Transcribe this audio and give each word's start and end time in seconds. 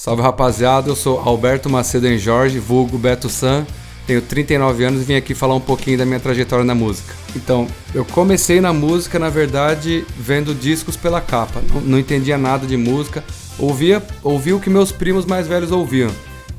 Salve 0.00 0.22
rapaziada, 0.22 0.88
eu 0.88 0.96
sou 0.96 1.20
Alberto 1.20 1.68
Macedo 1.68 2.08
em 2.08 2.16
Jorge, 2.16 2.58
vulgo 2.58 2.96
Beto 2.96 3.28
San. 3.28 3.66
Tenho 4.06 4.22
39 4.22 4.82
anos 4.82 5.02
e 5.02 5.04
vim 5.04 5.14
aqui 5.14 5.34
falar 5.34 5.54
um 5.54 5.60
pouquinho 5.60 5.98
da 5.98 6.06
minha 6.06 6.18
trajetória 6.18 6.64
na 6.64 6.74
música. 6.74 7.14
Então, 7.36 7.68
eu 7.94 8.02
comecei 8.02 8.62
na 8.62 8.72
música, 8.72 9.18
na 9.18 9.28
verdade, 9.28 10.06
vendo 10.16 10.54
discos 10.54 10.96
pela 10.96 11.20
capa. 11.20 11.60
Não, 11.68 11.82
não 11.82 11.98
entendia 11.98 12.38
nada 12.38 12.66
de 12.66 12.78
música. 12.78 13.22
Ouvia, 13.58 14.02
ouvia 14.22 14.56
o 14.56 14.60
que 14.60 14.70
meus 14.70 14.90
primos 14.90 15.26
mais 15.26 15.46
velhos 15.46 15.70
ouviam. 15.70 16.10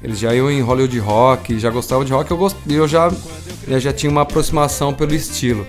Eles 0.03 0.19
já 0.19 0.35
iam 0.35 0.51
em 0.51 0.61
Hollywood 0.61 0.99
Rock, 0.99 1.57
já 1.57 1.71
gostavam 1.71 2.05
de 2.05 2.13
rock, 2.13 2.29
eu, 2.29 2.37
gost... 2.37 2.55
eu 2.69 2.87
já, 2.87 3.11
eu 3.67 3.79
já 3.79 3.91
tinha 3.91 4.11
uma 4.11 4.21
aproximação 4.21 4.93
pelo 4.93 5.15
estilo. 5.15 5.65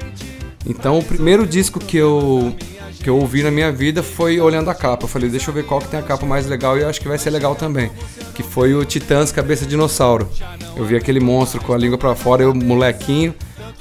Então, 0.66 0.98
o 0.98 1.02
primeiro 1.02 1.46
disco 1.46 1.80
que 1.80 1.96
eu 1.96 2.54
que 3.03 3.11
eu 3.11 3.16
ouvi 3.16 3.43
na 3.43 3.50
minha 3.50 3.71
vida 3.73 4.03
foi 4.03 4.41
olhando 4.41 4.71
a 4.71 4.75
capa. 4.75 5.05
Eu 5.05 5.09
falei, 5.09 5.29
deixa 5.29 5.50
eu 5.50 5.55
ver 5.55 5.64
qual 5.64 5.80
que 5.80 5.89
tem 5.89 5.98
a 5.98 6.03
capa 6.03 6.25
mais 6.25 6.46
legal 6.46 6.79
e 6.79 6.82
eu 6.82 6.89
acho 6.89 7.00
que 7.00 7.08
vai 7.08 7.18
ser 7.18 7.31
legal 7.31 7.54
também. 7.54 7.90
Que 8.35 8.43
foi 8.43 8.75
o 8.75 8.85
Titãs 8.85 9.32
Cabeça 9.32 9.67
Dinossauro. 9.67 10.29
Eu 10.77 10.85
vi 10.85 10.96
aquele 10.96 11.21
monstro 11.21 11.61
com 11.61 11.72
a 11.72 11.79
língua 11.79 11.99
para 11.99 12.14
fora, 12.14 12.43
eu 12.43 12.54
molequinho, 12.54 13.35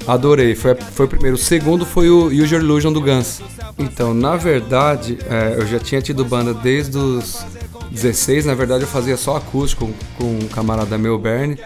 adorei. 0.06 0.54
Foi, 0.54 0.74
foi 0.74 1.06
o 1.06 1.08
primeiro. 1.08 1.36
O 1.36 1.38
segundo 1.38 1.86
foi 1.86 2.10
o 2.10 2.26
Use 2.26 2.54
Your 2.54 2.62
Illusion 2.62 2.92
do 2.92 3.00
Guns. 3.00 3.40
Então, 3.78 4.12
na 4.12 4.36
verdade, 4.36 5.18
é, 5.28 5.56
eu 5.58 5.66
já 5.66 5.78
tinha 5.78 6.02
tido 6.02 6.24
banda 6.24 6.52
desde 6.52 6.98
os 6.98 7.44
16. 7.90 8.46
Na 8.46 8.54
verdade, 8.54 8.84
eu 8.84 8.88
fazia 8.88 9.16
só 9.16 9.36
acústico 9.36 9.86
com, 10.18 10.24
com 10.24 10.44
um 10.44 10.48
camarada 10.48 10.98
meu, 10.98 11.18
Bernie. 11.18 11.58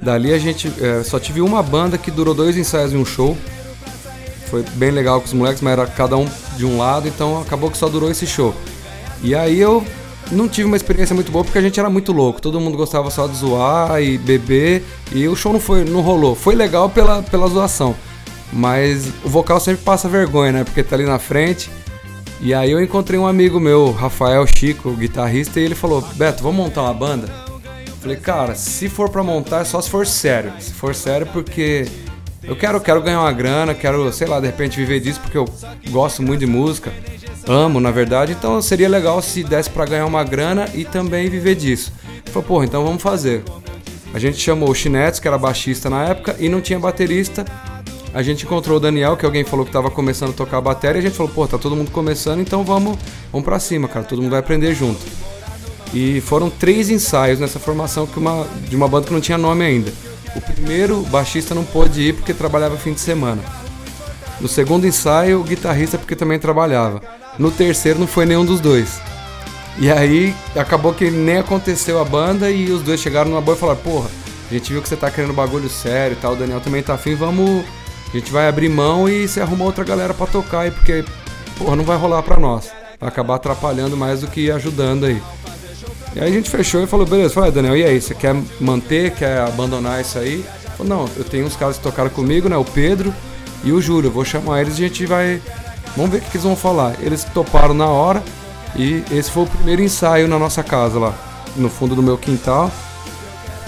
Dali 0.00 0.32
a 0.32 0.38
gente 0.38 0.72
é, 0.80 1.02
só 1.02 1.18
tive 1.18 1.40
uma 1.40 1.62
banda 1.62 1.98
que 1.98 2.10
durou 2.10 2.34
dois 2.34 2.56
ensaios 2.56 2.92
e 2.92 2.96
um 2.96 3.04
show. 3.04 3.36
Foi 4.50 4.62
bem 4.74 4.90
legal 4.90 5.20
com 5.20 5.26
os 5.26 5.32
moleques, 5.32 5.60
mas 5.60 5.72
era 5.72 5.86
cada 5.86 6.16
um 6.16 6.26
de 6.56 6.64
um 6.64 6.78
lado, 6.78 7.06
então 7.06 7.40
acabou 7.40 7.70
que 7.70 7.76
só 7.76 7.88
durou 7.88 8.10
esse 8.10 8.26
show. 8.26 8.54
E 9.22 9.34
aí 9.34 9.60
eu 9.60 9.84
não 10.30 10.48
tive 10.48 10.66
uma 10.66 10.76
experiência 10.76 11.14
muito 11.14 11.32
boa 11.32 11.44
porque 11.44 11.58
a 11.58 11.62
gente 11.62 11.78
era 11.78 11.90
muito 11.90 12.12
louco. 12.12 12.40
Todo 12.40 12.60
mundo 12.60 12.76
gostava 12.76 13.10
só 13.10 13.26
de 13.26 13.36
zoar 13.36 14.00
e 14.02 14.18
beber. 14.18 14.82
E 15.12 15.26
o 15.28 15.36
show 15.36 15.52
não 15.52 15.60
foi, 15.60 15.84
não 15.84 16.00
rolou. 16.00 16.34
Foi 16.34 16.54
legal 16.54 16.88
pela, 16.88 17.22
pela 17.22 17.48
zoação. 17.48 17.94
Mas 18.52 19.08
o 19.24 19.28
vocal 19.28 19.60
sempre 19.60 19.82
passa 19.82 20.08
vergonha, 20.08 20.52
né? 20.52 20.64
Porque 20.64 20.82
tá 20.82 20.96
ali 20.96 21.04
na 21.04 21.18
frente. 21.18 21.70
E 22.40 22.54
aí 22.54 22.70
eu 22.70 22.82
encontrei 22.82 23.18
um 23.18 23.26
amigo 23.26 23.58
meu, 23.58 23.90
Rafael 23.90 24.46
Chico, 24.46 24.92
guitarrista, 24.92 25.58
e 25.58 25.64
ele 25.64 25.74
falou: 25.74 26.00
Beto, 26.14 26.42
vamos 26.42 26.56
montar 26.56 26.82
uma 26.82 26.94
banda? 26.94 27.28
Falei, 28.00 28.16
cara, 28.16 28.54
se 28.54 28.88
for 28.88 29.10
pra 29.10 29.24
montar 29.24 29.62
é 29.62 29.64
só 29.64 29.80
se 29.80 29.90
for 29.90 30.06
sério. 30.06 30.52
Se 30.60 30.72
for 30.72 30.94
sério, 30.94 31.26
porque 31.26 31.86
eu 32.42 32.56
quero, 32.56 32.80
quero 32.80 33.02
ganhar 33.02 33.20
uma 33.20 33.32
grana, 33.32 33.74
quero, 33.74 34.12
sei 34.12 34.26
lá, 34.26 34.40
de 34.40 34.46
repente 34.46 34.76
viver 34.76 35.00
disso 35.00 35.20
porque 35.20 35.36
eu 35.36 35.44
gosto 35.90 36.22
muito 36.22 36.40
de 36.40 36.46
música, 36.46 36.92
amo 37.46 37.80
na 37.80 37.90
verdade, 37.90 38.32
então 38.32 38.60
seria 38.62 38.88
legal 38.88 39.20
se 39.20 39.42
desse 39.42 39.70
para 39.70 39.84
ganhar 39.84 40.06
uma 40.06 40.24
grana 40.24 40.68
e 40.74 40.84
também 40.84 41.28
viver 41.28 41.54
disso. 41.54 41.92
Falou, 42.26 42.42
porra, 42.42 42.64
então 42.64 42.84
vamos 42.84 43.02
fazer. 43.02 43.42
A 44.12 44.18
gente 44.18 44.38
chamou 44.38 44.70
o 44.70 44.74
Chinetes, 44.74 45.20
que 45.20 45.28
era 45.28 45.36
baixista 45.36 45.90
na 45.90 46.04
época, 46.04 46.36
e 46.38 46.48
não 46.48 46.60
tinha 46.60 46.78
baterista. 46.78 47.44
A 48.14 48.22
gente 48.22 48.46
encontrou 48.46 48.78
o 48.78 48.80
Daniel, 48.80 49.16
que 49.16 49.26
alguém 49.26 49.44
falou 49.44 49.66
que 49.66 49.70
estava 49.70 49.90
começando 49.90 50.30
a 50.30 50.32
tocar 50.32 50.60
bateria, 50.60 50.96
e 50.96 51.04
a 51.04 51.08
gente 51.08 51.16
falou, 51.16 51.30
pô, 51.30 51.46
tá 51.46 51.58
todo 51.58 51.76
mundo 51.76 51.90
começando, 51.90 52.40
então 52.40 52.64
vamos, 52.64 52.96
vamos 53.30 53.44
pra 53.44 53.60
cima, 53.60 53.86
cara, 53.86 54.04
todo 54.04 54.22
mundo 54.22 54.30
vai 54.30 54.40
aprender 54.40 54.74
junto. 54.74 55.00
E 55.92 56.20
foram 56.22 56.48
três 56.48 56.90
ensaios 56.90 57.38
nessa 57.38 57.58
formação 57.58 58.06
que 58.06 58.18
uma, 58.18 58.46
de 58.68 58.76
uma 58.76 58.88
banda 58.88 59.06
que 59.06 59.12
não 59.12 59.20
tinha 59.20 59.36
nome 59.38 59.64
ainda. 59.64 59.92
O 60.36 60.40
primeiro 60.40 61.02
baixista 61.04 61.54
não 61.54 61.64
pôde 61.64 62.00
ir 62.00 62.14
porque 62.14 62.34
trabalhava 62.34 62.76
fim 62.76 62.92
de 62.92 63.00
semana. 63.00 63.42
No 64.40 64.48
segundo 64.48 64.86
ensaio, 64.86 65.40
o 65.40 65.44
guitarrista 65.44 65.98
porque 65.98 66.14
também 66.14 66.38
trabalhava. 66.38 67.02
No 67.38 67.50
terceiro 67.50 67.98
não 67.98 68.06
foi 68.06 68.24
nenhum 68.24 68.44
dos 68.44 68.60
dois. 68.60 69.00
E 69.78 69.90
aí 69.90 70.34
acabou 70.56 70.92
que 70.92 71.10
nem 71.10 71.38
aconteceu 71.38 72.00
a 72.00 72.04
banda 72.04 72.50
e 72.50 72.70
os 72.70 72.82
dois 72.82 73.00
chegaram 73.00 73.30
numa 73.30 73.40
boa 73.40 73.56
e 73.56 73.60
falaram: 73.60 73.80
Porra, 73.80 74.10
a 74.50 74.54
gente 74.54 74.72
viu 74.72 74.82
que 74.82 74.88
você 74.88 74.96
tá 74.96 75.10
querendo 75.10 75.32
bagulho 75.32 75.68
sério 75.68 76.16
e 76.16 76.20
tal, 76.20 76.32
o 76.32 76.36
Daniel 76.36 76.60
também 76.60 76.82
tá 76.82 76.94
afim, 76.94 77.14
vamos. 77.14 77.64
A 78.08 78.16
gente 78.16 78.32
vai 78.32 78.48
abrir 78.48 78.68
mão 78.68 79.08
e 79.08 79.28
você 79.28 79.40
arruma 79.40 79.64
outra 79.64 79.84
galera 79.84 80.14
para 80.14 80.26
tocar 80.26 80.60
aí, 80.60 80.70
porque, 80.70 81.04
porra, 81.58 81.76
não 81.76 81.84
vai 81.84 81.96
rolar 81.96 82.22
pra 82.22 82.38
nós. 82.40 82.70
Vai 82.98 83.08
acabar 83.08 83.34
atrapalhando 83.34 83.96
mais 83.96 84.22
do 84.22 84.26
que 84.26 84.50
ajudando 84.50 85.04
aí. 85.04 85.22
E 86.14 86.20
aí 86.20 86.28
a 86.28 86.32
gente 86.32 86.50
fechou 86.50 86.82
e 86.82 86.86
falou, 86.86 87.06
beleza, 87.06 87.34
falei, 87.34 87.50
Daniel, 87.50 87.76
e 87.76 87.84
aí, 87.84 88.00
você 88.00 88.14
quer 88.14 88.34
manter, 88.60 89.12
quer 89.12 89.40
abandonar 89.40 90.00
isso 90.00 90.18
aí? 90.18 90.44
Falei, 90.76 90.90
não, 90.90 91.08
eu 91.16 91.24
tenho 91.24 91.46
uns 91.46 91.56
caras 91.56 91.76
que 91.76 91.82
tocaram 91.82 92.10
comigo, 92.10 92.48
né? 92.48 92.56
O 92.56 92.64
Pedro 92.64 93.14
e 93.62 93.72
o 93.72 93.80
Júlio, 93.80 94.08
eu 94.08 94.12
vou 94.12 94.24
chamar 94.24 94.62
eles 94.62 94.78
e 94.78 94.84
a 94.84 94.88
gente 94.88 95.06
vai. 95.06 95.40
Vamos 95.96 96.12
ver 96.12 96.18
o 96.18 96.20
que 96.20 96.36
eles 96.36 96.44
vão 96.44 96.56
falar. 96.56 96.96
Eles 97.00 97.24
toparam 97.24 97.74
na 97.74 97.86
hora 97.86 98.22
e 98.76 99.02
esse 99.10 99.30
foi 99.30 99.42
o 99.42 99.46
primeiro 99.46 99.82
ensaio 99.82 100.28
na 100.28 100.38
nossa 100.38 100.62
casa 100.62 100.98
lá, 100.98 101.14
no 101.56 101.68
fundo 101.68 101.94
do 101.94 102.02
meu 102.02 102.16
quintal. 102.16 102.70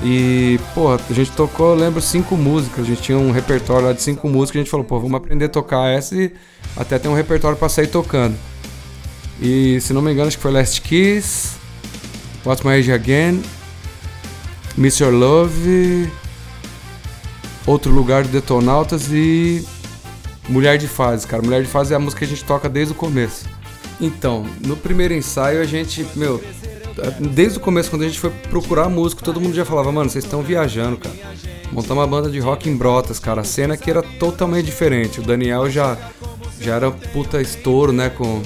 E, 0.03 0.59
pô, 0.75 0.93
a 0.93 1.13
gente 1.13 1.31
tocou, 1.33 1.71
eu 1.71 1.75
lembro, 1.75 2.01
cinco 2.01 2.37
músicas. 2.37 2.85
A 2.85 2.89
gente 2.89 3.03
tinha 3.03 3.19
um 3.19 3.33
repertório 3.33 3.87
lá 3.87 3.93
de 3.93 4.03
cinco 4.03 4.29
músicas. 4.29 4.61
A 4.61 4.63
gente 4.63 4.71
falou, 4.71 4.85
pô, 4.85 4.99
vamos 4.99 5.17
aprender 5.17 5.47
a 5.47 5.49
tocar 5.49 5.89
essa 5.91 6.15
e 6.15 6.33
até 6.77 6.99
ter 6.99 7.09
um 7.09 7.15
repertório 7.15 7.57
para 7.57 7.69
sair 7.69 7.89
tocando. 7.89 8.35
E, 9.41 9.81
se 9.81 9.93
não 9.93 10.01
me 10.01 10.13
engano, 10.13 10.29
acho 10.29 10.37
que 10.37 10.43
foi 10.43 10.53
Last 10.53 10.81
Kiss, 10.81 11.60
What's 12.45 12.65
My 12.65 12.73
Age 12.73 12.93
Again, 12.93 13.43
Miss 14.77 14.99
Your 14.99 15.13
Love, 15.13 16.11
Outro 17.67 17.93
Lugar 17.93 18.23
do 18.23 18.29
Detonautas 18.29 19.09
e 19.13 19.67
Mulher 20.49 20.79
de 20.79 20.89
Fase, 20.89 21.27
cara. 21.27 21.43
Mulher 21.43 21.63
de 21.63 21.69
Fase 21.69 21.93
é 21.93 21.97
a 21.97 22.01
música 22.01 22.21
que 22.21 22.25
a 22.25 22.29
gente 22.29 22.45
toca 22.45 22.69
desde 22.69 22.93
o 22.93 22.97
começo. 22.97 23.45
Então, 24.01 24.47
no 24.67 24.77
primeiro 24.77 25.13
ensaio 25.13 25.61
a 25.61 25.65
gente, 25.65 26.07
meu, 26.17 26.43
desde 27.33 27.59
o 27.59 27.61
começo, 27.61 27.91
quando 27.91 28.03
a 28.03 28.09
gente 28.09 28.19
foi 28.19 28.31
procurar 28.31 28.89
música, 28.89 29.23
todo 29.23 29.41
mundo 29.41 29.55
já 29.55 29.65
falava, 29.65 29.93
mano, 29.93 30.09
vocês 30.09 30.25
estão 30.25 30.43
viajando, 30.43 30.97
cara. 30.97 31.15
Montar 31.71 31.95
uma 31.95 32.07
banda 32.07 32.31
de 32.31 32.39
rock 32.41 32.69
em 32.69 32.77
Brotas, 32.77 33.19
cara. 33.19 33.43
A 33.43 33.45
cena 33.45 33.77
que 33.77 33.91
era 33.91 34.03
totalmente 34.03 34.67
diferente. 34.67 35.21
O 35.21 35.23
Daniel 35.23 35.71
já, 35.71 35.97
já 36.61 36.77
era 36.77 36.91
puta 36.91 37.41
estouro, 37.41 37.93
né, 37.93 38.11
com 38.11 38.43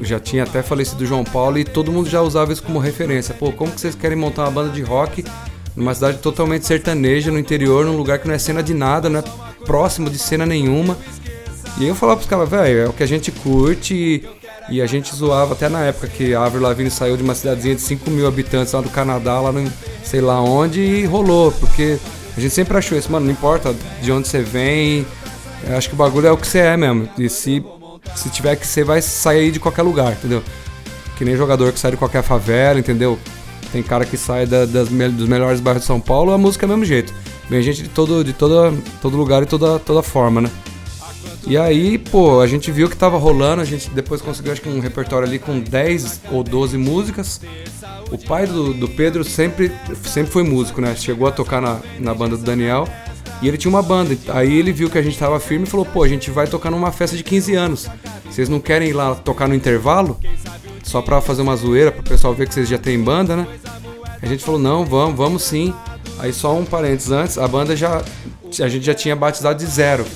já 0.00 0.18
tinha 0.18 0.44
até 0.44 0.62
falecido 0.62 1.06
João 1.06 1.24
Paulo 1.24 1.58
e 1.58 1.64
todo 1.64 1.92
mundo 1.92 2.08
já 2.08 2.20
usava 2.22 2.52
isso 2.52 2.62
como 2.62 2.78
referência. 2.78 3.34
Pô, 3.34 3.52
como 3.52 3.72
que 3.72 3.80
vocês 3.80 3.94
querem 3.94 4.16
montar 4.16 4.42
uma 4.42 4.50
banda 4.50 4.70
de 4.70 4.82
rock 4.82 5.24
numa 5.76 5.94
cidade 5.94 6.18
totalmente 6.18 6.66
sertaneja, 6.66 7.30
no 7.30 7.38
interior, 7.38 7.84
num 7.84 7.96
lugar 7.96 8.18
que 8.18 8.28
não 8.28 8.34
é 8.34 8.38
cena 8.38 8.62
de 8.62 8.74
nada, 8.74 9.08
não 9.08 9.20
é 9.20 9.24
próximo 9.64 10.10
de 10.10 10.18
cena 10.18 10.46
nenhuma? 10.46 10.96
E 11.78 11.86
eu 11.86 11.94
falava 11.94 12.18
pros 12.18 12.28
caras, 12.28 12.48
velho, 12.48 12.78
é 12.80 12.88
o 12.88 12.92
que 12.92 13.02
a 13.02 13.06
gente 13.06 13.30
curte 13.30 13.94
e, 13.94 14.28
e, 14.68 14.82
a 14.82 14.86
gente 14.86 15.14
zoava 15.14 15.54
até 15.54 15.68
na 15.68 15.84
época 15.84 16.06
que 16.06 16.34
a 16.34 16.44
Avril 16.44 16.62
Lavigne 16.62 16.90
saiu 16.90 17.16
de 17.16 17.22
uma 17.22 17.34
cidadezinha 17.34 17.74
de 17.74 17.80
5 17.80 18.10
mil 18.10 18.26
habitantes 18.26 18.72
lá 18.72 18.80
do 18.80 18.90
Canadá, 18.90 19.40
lá 19.40 19.50
no 19.50 19.70
sei 20.04 20.20
lá 20.20 20.40
onde, 20.40 20.80
e 20.80 21.06
rolou, 21.06 21.50
porque 21.52 21.98
a 22.36 22.40
gente 22.40 22.52
sempre 22.52 22.76
achou 22.76 22.96
isso, 22.96 23.10
mano, 23.10 23.26
não 23.26 23.32
importa 23.32 23.74
de 24.02 24.12
onde 24.12 24.28
você 24.28 24.42
vem, 24.42 25.06
acho 25.76 25.88
que 25.88 25.94
o 25.94 25.98
bagulho 25.98 26.26
é 26.26 26.32
o 26.32 26.36
que 26.36 26.46
você 26.46 26.58
é 26.58 26.76
mesmo. 26.76 27.08
E 27.18 27.28
se 27.28 27.64
se 28.14 28.30
tiver 28.30 28.56
que 28.56 28.66
ser, 28.66 28.84
vai 28.84 29.00
sair 29.00 29.50
de 29.50 29.60
qualquer 29.60 29.82
lugar, 29.82 30.12
entendeu? 30.12 30.42
Que 31.16 31.24
nem 31.24 31.36
jogador 31.36 31.72
que 31.72 31.78
sai 31.78 31.92
de 31.92 31.96
qualquer 31.96 32.22
favela, 32.22 32.78
entendeu? 32.78 33.18
Tem 33.72 33.82
cara 33.82 34.04
que 34.04 34.16
sai 34.16 34.46
da, 34.46 34.64
das, 34.66 34.88
dos 34.88 35.28
melhores 35.28 35.60
bairros 35.60 35.82
de 35.82 35.86
São 35.86 36.00
Paulo, 36.00 36.32
a 36.32 36.38
música 36.38 36.66
é 36.66 36.68
do 36.68 36.70
mesmo 36.70 36.84
jeito. 36.84 37.12
Vem 37.48 37.62
gente 37.62 37.82
de 37.82 37.88
todo, 37.88 38.22
de 38.24 38.32
toda, 38.32 38.72
todo 39.00 39.16
lugar 39.16 39.42
e 39.42 39.46
toda, 39.46 39.78
toda 39.78 40.02
forma, 40.02 40.40
né? 40.40 40.50
E 41.46 41.56
aí, 41.56 41.98
pô, 41.98 42.40
a 42.40 42.46
gente 42.46 42.70
viu 42.70 42.88
que 42.88 42.96
tava 42.96 43.18
rolando, 43.18 43.62
a 43.62 43.64
gente 43.64 43.90
depois 43.90 44.22
conseguiu 44.22 44.52
acho 44.52 44.60
que 44.60 44.68
um 44.68 44.78
repertório 44.78 45.26
ali 45.26 45.38
com 45.38 45.58
10 45.58 46.20
ou 46.30 46.42
12 46.44 46.78
músicas. 46.78 47.40
O 48.10 48.18
pai 48.18 48.46
do, 48.46 48.72
do 48.72 48.88
Pedro 48.88 49.24
sempre, 49.24 49.72
sempre 50.04 50.30
foi 50.30 50.44
músico, 50.44 50.80
né? 50.80 50.94
Chegou 50.94 51.26
a 51.26 51.32
tocar 51.32 51.60
na, 51.60 51.80
na 51.98 52.14
banda 52.14 52.36
do 52.36 52.44
Daniel. 52.44 52.86
E 53.42 53.48
ele 53.48 53.58
tinha 53.58 53.68
uma 53.68 53.82
banda. 53.82 54.16
Aí 54.28 54.56
ele 54.56 54.72
viu 54.72 54.88
que 54.88 54.96
a 54.96 55.02
gente 55.02 55.18
tava 55.18 55.38
firme 55.40 55.66
e 55.66 55.68
falou: 55.68 55.84
pô, 55.84 56.04
a 56.04 56.08
gente 56.08 56.30
vai 56.30 56.46
tocar 56.46 56.70
numa 56.70 56.92
festa 56.92 57.16
de 57.16 57.24
15 57.24 57.54
anos. 57.54 57.88
Vocês 58.24 58.48
não 58.48 58.60
querem 58.60 58.88
ir 58.88 58.92
lá 58.92 59.16
tocar 59.16 59.48
no 59.48 59.54
intervalo? 59.54 60.18
Só 60.84 61.02
pra 61.02 61.20
fazer 61.20 61.42
uma 61.42 61.56
zoeira, 61.56 61.90
pro 61.90 62.02
pessoal 62.02 62.32
ver 62.34 62.46
que 62.46 62.54
vocês 62.54 62.68
já 62.68 62.78
têm 62.78 62.98
banda, 63.02 63.36
né? 63.36 63.46
A 64.22 64.26
gente 64.26 64.44
falou: 64.44 64.60
não, 64.60 64.84
vamos, 64.86 65.16
vamos 65.16 65.42
sim. 65.42 65.74
Aí 66.20 66.32
só 66.32 66.56
um 66.56 66.64
parênteses 66.64 67.10
antes, 67.10 67.36
a 67.36 67.48
banda 67.48 67.74
já. 67.74 68.02
A 68.60 68.68
gente 68.68 68.84
já 68.84 68.94
tinha 68.94 69.16
batizado 69.16 69.58
de 69.58 69.68
zero. 69.68 70.06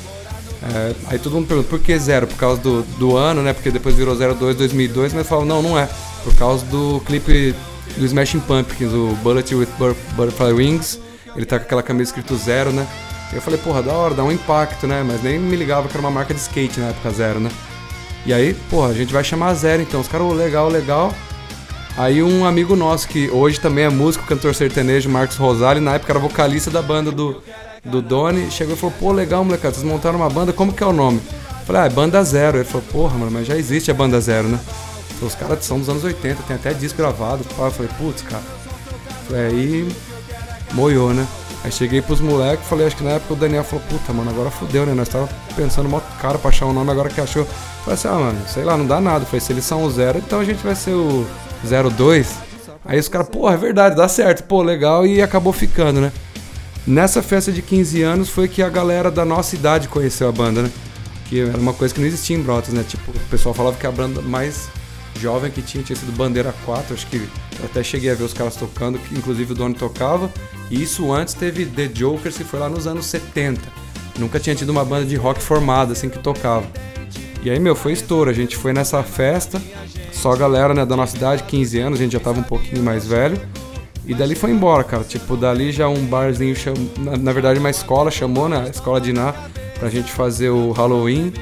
É, 0.62 0.94
aí 1.08 1.18
todo 1.18 1.34
mundo 1.34 1.46
pergunta 1.46 1.68
por 1.68 1.80
que 1.80 1.98
zero? 1.98 2.26
Por 2.26 2.36
causa 2.36 2.60
do, 2.60 2.82
do 2.98 3.16
ano, 3.16 3.42
né? 3.42 3.52
Porque 3.52 3.70
depois 3.70 3.96
virou 3.96 4.14
02 4.14 4.56
2002, 4.56 5.12
mas 5.12 5.26
falam, 5.26 5.44
não, 5.44 5.62
não 5.62 5.78
é. 5.78 5.88
Por 6.22 6.34
causa 6.34 6.64
do 6.66 7.00
clipe 7.06 7.54
do 7.96 8.04
Smashing 8.04 8.40
Pumpkins, 8.40 8.92
o 8.92 9.16
Bullet 9.22 9.54
with 9.54 9.68
Butterfly 10.16 10.52
Wings. 10.52 11.00
Ele 11.34 11.44
tá 11.44 11.58
com 11.58 11.66
aquela 11.66 11.82
camisa 11.82 12.10
escrito 12.10 12.36
zero, 12.36 12.72
né? 12.72 12.86
Eu 13.32 13.42
falei, 13.42 13.58
porra, 13.58 13.82
da 13.82 13.92
hora, 13.92 14.14
dá 14.14 14.24
um 14.24 14.30
impacto, 14.30 14.86
né? 14.86 15.02
Mas 15.06 15.22
nem 15.22 15.38
me 15.38 15.56
ligava 15.56 15.88
que 15.88 15.94
era 15.94 16.00
uma 16.00 16.10
marca 16.10 16.32
de 16.32 16.40
skate 16.40 16.80
na 16.80 16.88
época 16.88 17.10
zero, 17.10 17.40
né? 17.40 17.50
E 18.24 18.32
aí, 18.32 18.54
porra, 18.70 18.88
a 18.88 18.94
gente 18.94 19.12
vai 19.12 19.22
chamar 19.22 19.54
zero 19.54 19.82
então. 19.82 20.00
Os 20.00 20.08
caras, 20.08 20.26
oh, 20.26 20.32
legal, 20.32 20.68
legal. 20.68 21.12
Aí 21.96 22.22
um 22.22 22.44
amigo 22.44 22.76
nosso, 22.76 23.08
que 23.08 23.30
hoje 23.30 23.58
também 23.58 23.84
é 23.84 23.88
músico, 23.88 24.26
cantor 24.26 24.54
sertanejo, 24.54 25.08
Marcos 25.08 25.36
Rosário, 25.36 25.80
na 25.80 25.94
época 25.94 26.12
era 26.12 26.18
vocalista 26.18 26.70
da 26.70 26.82
banda 26.82 27.10
do, 27.10 27.42
do 27.82 28.02
Doni, 28.02 28.50
chegou 28.50 28.74
e 28.74 28.76
falou, 28.76 28.94
pô, 29.00 29.12
legal, 29.12 29.42
molecada, 29.42 29.74
vocês 29.74 29.86
montaram 29.86 30.18
uma 30.18 30.28
banda, 30.28 30.52
como 30.52 30.72
que 30.72 30.82
é 30.82 30.86
o 30.86 30.92
nome? 30.92 31.22
Eu 31.30 31.66
falei, 31.66 31.82
ah, 31.82 31.86
é 31.86 31.88
Banda 31.88 32.22
Zero. 32.22 32.58
Ele 32.58 32.64
falou, 32.64 32.86
porra, 32.92 33.18
mano, 33.18 33.30
mas 33.30 33.46
já 33.46 33.56
existe 33.56 33.90
a 33.90 33.94
Banda 33.94 34.20
Zero, 34.20 34.46
né? 34.46 34.60
Os 35.20 35.34
caras 35.34 35.64
são 35.64 35.78
dos 35.78 35.88
anos 35.88 36.04
80, 36.04 36.42
tem 36.42 36.56
até 36.56 36.74
disco 36.74 36.98
gravado. 36.98 37.44
Eu 37.58 37.70
falei, 37.70 37.90
putz, 37.98 38.22
cara. 38.22 38.42
Aí 39.32 39.88
moiou, 40.74 41.12
né? 41.12 41.26
Aí 41.66 41.72
cheguei 41.72 42.00
pros 42.00 42.20
moleques, 42.20 42.64
falei, 42.68 42.86
acho 42.86 42.94
que 42.94 43.02
na 43.02 43.10
época 43.10 43.34
o 43.34 43.36
Daniel 43.36 43.64
falou, 43.64 43.84
puta, 43.88 44.12
mano, 44.12 44.30
agora 44.30 44.52
fudeu, 44.52 44.86
né? 44.86 44.94
Nós 44.94 45.08
tava 45.08 45.28
pensando 45.56 45.88
mó 45.88 45.98
cara 46.22 46.38
pra 46.38 46.50
achar 46.50 46.64
um 46.64 46.72
nome, 46.72 46.92
agora 46.92 47.08
que 47.08 47.20
achou. 47.20 47.44
Falei 47.44 47.94
assim, 47.94 48.06
ah, 48.06 48.12
mano, 48.12 48.38
sei 48.46 48.62
lá, 48.62 48.76
não 48.76 48.86
dá 48.86 49.00
nada. 49.00 49.24
Falei, 49.24 49.40
se 49.40 49.52
eles 49.52 49.64
são 49.64 49.82
o 49.82 49.90
zero, 49.90 50.18
então 50.18 50.38
a 50.38 50.44
gente 50.44 50.62
vai 50.62 50.76
ser 50.76 50.92
o 50.92 51.26
02. 51.64 52.36
Aí 52.84 53.00
os 53.00 53.08
caras, 53.08 53.28
porra, 53.28 53.54
é 53.54 53.56
verdade, 53.56 53.96
dá 53.96 54.06
certo, 54.06 54.44
pô, 54.44 54.62
legal, 54.62 55.04
e 55.04 55.20
acabou 55.20 55.52
ficando, 55.52 56.00
né? 56.00 56.12
Nessa 56.86 57.20
festa 57.20 57.50
de 57.50 57.60
15 57.60 58.00
anos 58.00 58.28
foi 58.28 58.46
que 58.46 58.62
a 58.62 58.68
galera 58.68 59.10
da 59.10 59.24
nossa 59.24 59.56
idade 59.56 59.88
conheceu 59.88 60.28
a 60.28 60.32
banda, 60.32 60.62
né? 60.62 60.70
Que 61.28 61.40
era 61.40 61.58
uma 61.58 61.72
coisa 61.74 61.92
que 61.92 61.98
não 61.98 62.06
existia 62.06 62.36
em 62.36 62.42
Brotas, 62.42 62.72
né? 62.72 62.84
Tipo, 62.86 63.10
o 63.10 63.28
pessoal 63.28 63.52
falava 63.52 63.76
que 63.76 63.88
a 63.88 63.90
banda 63.90 64.22
mais 64.22 64.68
jovem 65.18 65.50
que 65.50 65.62
tinha 65.62 65.82
tinha 65.82 65.96
sido 65.96 66.12
Bandeira 66.12 66.54
4, 66.64 66.94
acho 66.94 67.08
que 67.08 67.28
até 67.64 67.82
cheguei 67.82 68.10
a 68.10 68.14
ver 68.14 68.24
os 68.24 68.32
caras 68.32 68.56
tocando, 68.56 68.98
que 68.98 69.14
inclusive 69.14 69.52
o 69.52 69.54
dono 69.54 69.74
tocava. 69.74 70.30
E 70.70 70.82
isso 70.82 71.12
antes 71.12 71.34
teve 71.34 71.66
The 71.66 71.88
Jokers, 71.92 72.36
que 72.36 72.44
foi 72.44 72.58
lá 72.58 72.68
nos 72.68 72.86
anos 72.86 73.06
70. 73.06 73.60
Nunca 74.18 74.40
tinha 74.40 74.54
tido 74.54 74.70
uma 74.70 74.84
banda 74.84 75.06
de 75.06 75.16
rock 75.16 75.42
formada 75.42 75.92
assim 75.92 76.08
que 76.08 76.18
tocava. 76.18 76.66
E 77.42 77.50
aí, 77.50 77.60
meu, 77.60 77.76
foi 77.76 77.92
estouro. 77.92 78.30
A 78.30 78.32
gente 78.32 78.56
foi 78.56 78.72
nessa 78.72 79.02
festa, 79.02 79.62
só 80.12 80.32
a 80.32 80.36
galera 80.36 80.74
né, 80.74 80.84
da 80.84 80.96
nossa 80.96 81.16
idade, 81.16 81.44
15 81.44 81.78
anos, 81.78 82.00
a 82.00 82.02
gente 82.02 82.12
já 82.12 82.20
tava 82.20 82.40
um 82.40 82.42
pouquinho 82.42 82.82
mais 82.82 83.06
velho. 83.06 83.40
E 84.06 84.14
dali 84.14 84.34
foi 84.34 84.50
embora, 84.50 84.84
cara. 84.84 85.04
Tipo, 85.04 85.36
dali 85.36 85.72
já 85.72 85.88
um 85.88 86.04
barzinho, 86.06 86.54
cham... 86.54 86.74
na, 86.98 87.16
na 87.16 87.32
verdade 87.32 87.58
uma 87.58 87.70
escola 87.70 88.10
chamou, 88.10 88.48
né? 88.48 88.64
A 88.66 88.70
escola 88.70 89.00
de 89.00 89.10
Iná, 89.10 89.34
pra 89.78 89.88
gente 89.88 90.10
fazer 90.10 90.50
o 90.50 90.72
Halloween. 90.72 91.32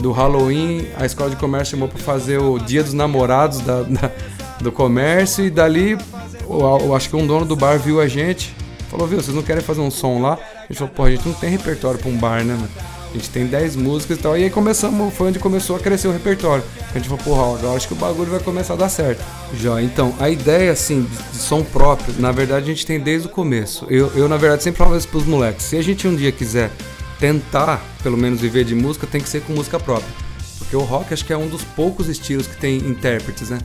Do 0.00 0.12
Halloween, 0.12 0.86
a 0.96 1.04
escola 1.04 1.30
de 1.30 1.36
comércio 1.36 1.72
chamou 1.72 1.88
pra 1.88 1.98
fazer 1.98 2.38
o 2.38 2.58
Dia 2.58 2.82
dos 2.82 2.94
Namorados 2.94 3.60
da, 3.60 3.82
da 3.84 4.10
do 4.62 4.72
comércio. 4.72 5.44
E 5.44 5.50
dali, 5.50 5.96
eu 6.48 6.94
acho 6.94 7.08
que 7.08 7.16
um 7.16 7.26
dono 7.26 7.44
do 7.44 7.56
bar 7.56 7.78
viu 7.78 8.00
a 8.00 8.06
gente, 8.06 8.54
falou: 8.90 9.06
Viu, 9.06 9.20
vocês 9.20 9.34
não 9.34 9.42
querem 9.42 9.62
fazer 9.62 9.80
um 9.80 9.90
som 9.90 10.20
lá? 10.20 10.38
A 10.56 10.62
gente 10.68 10.78
falou: 10.78 10.94
Pô, 10.94 11.04
a 11.04 11.10
gente 11.10 11.26
não 11.26 11.34
tem 11.34 11.50
repertório 11.50 11.98
pra 11.98 12.08
um 12.08 12.16
bar, 12.16 12.44
né? 12.44 12.56
A 13.10 13.14
gente 13.14 13.28
tem 13.30 13.44
10 13.44 13.74
músicas 13.76 14.18
e 14.18 14.20
tal. 14.20 14.38
E 14.38 14.44
aí 14.44 14.50
começamos, 14.50 15.12
foi 15.14 15.28
onde 15.28 15.38
começou 15.38 15.74
a 15.74 15.80
crescer 15.80 16.06
o 16.06 16.12
repertório. 16.12 16.62
A 16.90 16.98
gente 16.98 17.08
falou, 17.08 17.24
porra, 17.24 17.58
agora 17.58 17.76
acho 17.76 17.88
que 17.88 17.94
o 17.94 17.96
bagulho 17.96 18.30
vai 18.30 18.40
começar 18.40 18.74
a 18.74 18.76
dar 18.76 18.88
certo. 18.88 19.22
Já, 19.54 19.82
então, 19.82 20.14
a 20.20 20.30
ideia, 20.30 20.70
assim, 20.70 21.02
de, 21.32 21.36
som 21.36 21.62
próprio, 21.62 22.14
na 22.20 22.30
verdade 22.30 22.66
a 22.66 22.68
gente 22.68 22.86
tem 22.86 23.00
desde 23.00 23.26
o 23.26 23.30
começo. 23.30 23.84
Eu, 23.90 24.12
eu 24.14 24.28
na 24.28 24.36
verdade, 24.36 24.62
sempre 24.62 24.78
falo 24.78 24.96
isso 24.96 25.08
pros 25.08 25.24
moleques. 25.24 25.66
Se 25.66 25.76
a 25.76 25.82
gente 25.82 26.06
um 26.06 26.14
dia 26.14 26.30
quiser 26.30 26.70
tentar, 27.18 27.82
pelo 28.02 28.16
menos, 28.16 28.40
viver 28.40 28.64
de 28.64 28.76
música, 28.76 29.06
tem 29.06 29.20
que 29.20 29.28
ser 29.28 29.42
com 29.42 29.52
música 29.52 29.80
própria. 29.80 30.08
Porque 30.58 30.76
o 30.76 30.80
rock 30.80 31.12
acho 31.12 31.24
que 31.24 31.32
é 31.32 31.36
um 31.36 31.48
dos 31.48 31.64
poucos 31.64 32.08
estilos 32.08 32.46
que 32.46 32.56
tem 32.56 32.76
intérpretes, 32.76 33.50
né? 33.50 33.58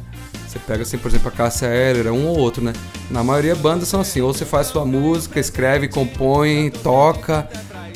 Você 0.56 0.60
pega 0.66 0.84
assim, 0.84 0.98
por 0.98 1.10
exemplo, 1.10 1.28
a 1.28 1.32
Cássia 1.32 1.68
Eller, 1.68 2.14
um 2.14 2.28
ou 2.28 2.38
outro, 2.38 2.64
né? 2.64 2.72
Na 3.12 3.22
maioria 3.22 3.54
bandas 3.56 3.90
são 3.90 4.00
assim, 4.00 4.22
ou 4.22 4.34
você 4.34 4.46
faz 4.46 4.68
sua 4.68 4.86
música, 4.86 5.38
escreve, 5.38 5.90
compõe, 5.90 6.70
toca, 6.70 7.48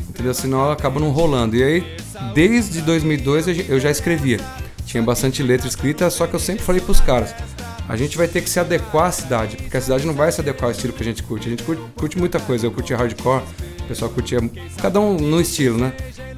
entendeu? 0.09 0.33
Senão 0.33 0.69
acaba 0.69 0.99
não 0.99 1.09
rolando. 1.09 1.55
E 1.55 1.63
aí, 1.63 1.97
desde 2.33 2.81
2002 2.81 3.69
eu 3.69 3.79
já 3.79 3.89
escrevia. 3.89 4.41
Tinha 4.85 5.01
bastante 5.01 5.41
letra 5.41 5.69
escrita, 5.69 6.09
só 6.09 6.27
que 6.27 6.33
eu 6.33 6.39
sempre 6.39 6.63
falei 6.63 6.81
pros 6.81 6.99
caras, 6.99 7.33
a 7.87 7.95
gente 7.95 8.17
vai 8.17 8.27
ter 8.27 8.41
que 8.41 8.49
se 8.49 8.59
adequar 8.59 9.05
à 9.05 9.11
cidade, 9.11 9.55
porque 9.55 9.77
a 9.77 9.81
cidade 9.81 10.05
não 10.05 10.13
vai 10.13 10.31
se 10.31 10.41
adequar 10.41 10.65
ao 10.65 10.71
estilo 10.71 10.91
que 10.91 11.01
a 11.01 11.05
gente 11.05 11.23
curte. 11.23 11.47
A 11.47 11.49
gente 11.49 11.63
curte, 11.63 11.81
curte 11.95 12.17
muita 12.17 12.39
coisa, 12.39 12.67
eu 12.67 12.71
curtia 12.71 12.97
hardcore, 12.97 13.43
o 13.79 13.83
pessoal 13.85 14.11
curtia, 14.11 14.39
cada 14.81 14.99
um 14.99 15.15
no 15.15 15.39
estilo, 15.39 15.77
né? 15.77 15.93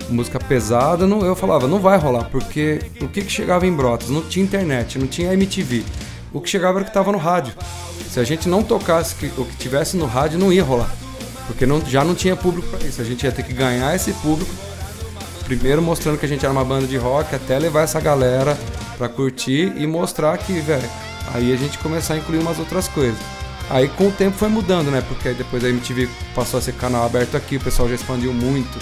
Música 0.09 0.39
pesada, 0.39 1.07
não, 1.07 1.25
eu 1.25 1.35
falava, 1.35 1.68
não 1.68 1.79
vai 1.79 1.97
rolar, 1.97 2.25
porque 2.25 2.79
o 3.01 3.07
que, 3.07 3.21
que 3.21 3.31
chegava 3.31 3.65
em 3.65 3.73
Brotas? 3.73 4.09
Não 4.09 4.21
tinha 4.21 4.45
internet, 4.45 5.00
não 5.00 5.07
tinha 5.07 5.33
MTV. 5.33 5.83
O 6.33 6.39
que 6.39 6.50
chegava 6.50 6.78
era 6.78 6.81
o 6.81 6.86
que 6.86 6.89
estava 6.89 7.12
no 7.12 7.18
rádio. 7.18 7.54
Se 8.10 8.19
a 8.19 8.24
gente 8.24 8.48
não 8.48 8.63
tocasse 8.63 9.16
o 9.38 9.45
que 9.45 9.56
tivesse 9.57 9.98
no 9.98 10.06
rádio, 10.06 10.39
não 10.39 10.51
ia 10.51 10.63
rolar. 10.63 10.89
Porque 11.48 11.66
não, 11.66 11.83
já 11.86 12.04
não 12.04 12.16
tinha 12.16 12.36
público 12.36 12.68
para 12.69 12.86
isso. 12.88 13.01
A 13.01 13.06
gente 13.06 13.24
ia 13.24 13.31
ter 13.31 13.44
que 13.44 13.54
ganhar 13.54 13.95
esse 13.95 14.13
público. 14.13 14.51
Primeiro 15.45 15.81
mostrando 15.81 16.18
que 16.18 16.25
a 16.25 16.30
gente 16.30 16.45
era 16.45 16.51
uma 16.51 16.63
banda 16.63 16.88
de 16.88 16.95
rock, 16.95 17.36
até 17.36 17.60
levar 17.60 17.81
essa 17.81 18.00
galera 18.00 18.57
para 18.98 19.10
curtir 19.10 19.74
e 19.75 19.86
mostrar 19.86 20.38
que, 20.38 20.54
velho, 20.60 20.89
aí 21.33 21.51
a 21.51 21.57
gente 21.57 21.78
começar 21.80 22.13
a 22.13 22.18
incluir 22.18 22.39
umas 22.39 22.60
outras 22.60 22.88
coisas. 22.88 23.19
Aí 23.69 23.88
com 23.89 24.07
o 24.07 24.12
tempo 24.12 24.38
foi 24.38 24.48
mudando, 24.48 24.92
né? 24.92 25.01
Porque 25.07 25.33
depois 25.33 25.63
a 25.63 25.69
MTV 25.69 26.10
passou 26.36 26.57
a 26.57 26.62
ser 26.62 26.74
canal 26.74 27.06
aberto 27.06 27.36
aqui, 27.36 27.57
o 27.57 27.60
pessoal 27.60 27.89
já 27.89 27.95
expandiu 27.95 28.33
muito. 28.33 28.80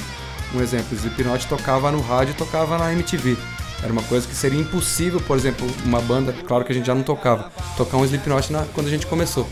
Um 0.54 0.62
exemplo, 0.62 0.88
o 0.92 0.96
Slipknot 0.96 1.48
tocava 1.48 1.92
no 1.92 2.02
rádio 2.02 2.34
tocava 2.34 2.78
na 2.78 2.92
MTV. 2.92 3.38
Era 3.82 3.92
uma 3.92 4.04
coisa 4.04 4.28
que 4.28 4.36
seria 4.36 4.60
impossível, 4.60 5.22
por 5.22 5.38
exemplo, 5.38 5.66
uma 5.86 6.02
banda, 6.02 6.34
claro 6.46 6.66
que 6.66 6.72
a 6.72 6.76
gente 6.76 6.86
já 6.86 6.94
não 6.96 7.04
tocava, 7.04 7.52
tocar 7.78 7.98
um 7.98 8.04
Slipknot 8.04 8.52
na, 8.52 8.66
quando 8.74 8.88
a 8.88 8.90
gente 8.90 9.08
começou. 9.08 9.48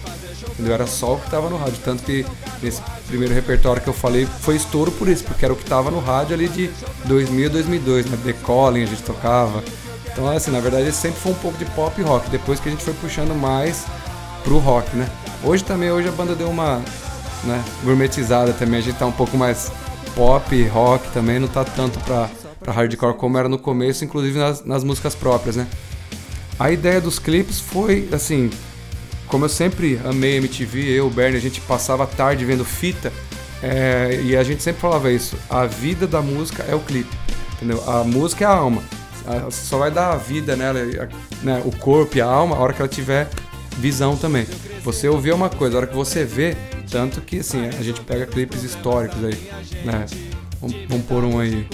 Entendeu? 0.51 0.73
Era 0.73 0.87
só 0.87 1.13
o 1.13 1.19
que 1.19 1.25
estava 1.25 1.49
no 1.49 1.57
rádio. 1.57 1.77
Tanto 1.83 2.03
que 2.03 2.25
nesse 2.61 2.81
primeiro 3.07 3.33
repertório 3.33 3.81
que 3.81 3.87
eu 3.87 3.93
falei 3.93 4.25
foi 4.25 4.55
estouro 4.55 4.91
por 4.91 5.07
isso, 5.07 5.23
porque 5.23 5.45
era 5.45 5.53
o 5.53 5.57
que 5.57 5.63
estava 5.63 5.91
no 5.91 5.99
rádio 5.99 6.33
ali 6.33 6.47
de 6.47 6.69
2000 7.05 7.47
a 7.47 7.49
2002, 7.51 8.05
né? 8.07 8.17
The 8.25 8.33
Calling 8.33 8.83
a 8.83 8.85
gente 8.87 9.03
tocava. 9.03 9.63
Então, 10.11 10.27
assim, 10.27 10.49
na 10.49 10.59
verdade, 10.59 10.91
sempre 10.91 11.19
foi 11.19 11.31
um 11.31 11.35
pouco 11.35 11.57
de 11.59 11.65
pop 11.65 12.01
rock. 12.01 12.27
Depois 12.31 12.59
que 12.59 12.69
a 12.69 12.71
gente 12.71 12.83
foi 12.83 12.93
puxando 12.95 13.35
mais 13.35 13.85
pro 14.43 14.57
rock, 14.57 14.95
né? 14.95 15.07
Hoje 15.43 15.63
também, 15.63 15.91
hoje 15.91 16.07
a 16.07 16.11
banda 16.11 16.33
deu 16.33 16.49
uma 16.49 16.81
né, 17.43 17.63
gourmetizada 17.83 18.51
também. 18.53 18.79
A 18.79 18.83
gente 18.83 18.97
tá 18.97 19.05
um 19.05 19.11
pouco 19.11 19.37
mais 19.37 19.71
pop, 20.15 20.63
rock 20.69 21.07
também, 21.11 21.37
não 21.37 21.47
tá 21.47 21.63
tanto 21.63 21.99
pra, 21.99 22.27
pra 22.67 22.73
hardcore 22.73 23.13
como 23.13 23.37
era 23.37 23.47
no 23.47 23.57
começo, 23.57 24.03
inclusive 24.03 24.37
nas, 24.37 24.65
nas 24.65 24.83
músicas 24.83 25.15
próprias, 25.15 25.55
né? 25.55 25.65
A 26.59 26.69
ideia 26.69 26.99
dos 26.99 27.17
clipes 27.17 27.61
foi, 27.61 28.09
assim, 28.11 28.49
como 29.27 29.45
eu 29.45 29.49
sempre 29.49 29.97
amei 30.03 30.35
MTV, 30.35 30.89
eu, 30.89 31.07
o 31.07 31.09
Bernie, 31.09 31.37
a 31.37 31.41
gente 31.41 31.61
passava 31.61 32.03
a 32.03 32.07
tarde 32.07 32.43
vendo 32.43 32.65
fita 32.65 33.13
é, 33.63 34.19
e 34.21 34.35
a 34.35 34.43
gente 34.43 34.61
sempre 34.61 34.81
falava 34.81 35.09
isso: 35.09 35.37
a 35.49 35.65
vida 35.65 36.05
da 36.05 36.21
música 36.21 36.65
é 36.67 36.75
o 36.75 36.79
clipe, 36.81 37.15
entendeu? 37.53 37.81
A 37.89 38.03
música 38.03 38.43
é 38.43 38.47
a 38.47 38.51
alma. 38.51 38.83
Você 39.45 39.65
só 39.65 39.77
vai 39.77 39.91
dar 39.91 40.11
a 40.11 40.17
vida 40.17 40.55
nela, 40.55 40.79
né, 41.43 41.61
o 41.65 41.71
corpo 41.77 42.17
e 42.17 42.21
a 42.21 42.25
alma, 42.25 42.55
a 42.55 42.59
hora 42.59 42.73
que 42.73 42.81
ela 42.81 42.89
tiver 42.89 43.29
visão 43.77 44.17
também. 44.17 44.45
Você 44.83 45.07
ouvir 45.07 45.33
uma 45.33 45.49
coisa, 45.49 45.75
a 45.75 45.77
hora 45.79 45.87
que 45.87 45.95
você 45.95 46.25
vê, 46.25 46.55
tanto 46.89 47.21
que 47.21 47.39
assim, 47.39 47.67
a 47.67 47.83
gente 47.83 48.01
pega 48.01 48.25
clipes 48.25 48.63
históricos 48.63 49.23
aí, 49.23 49.51
né? 49.85 50.05
Vamos, 50.59 50.75
vamos 50.87 51.05
pôr 51.05 51.23
um 51.23 51.39
aí. 51.39 51.67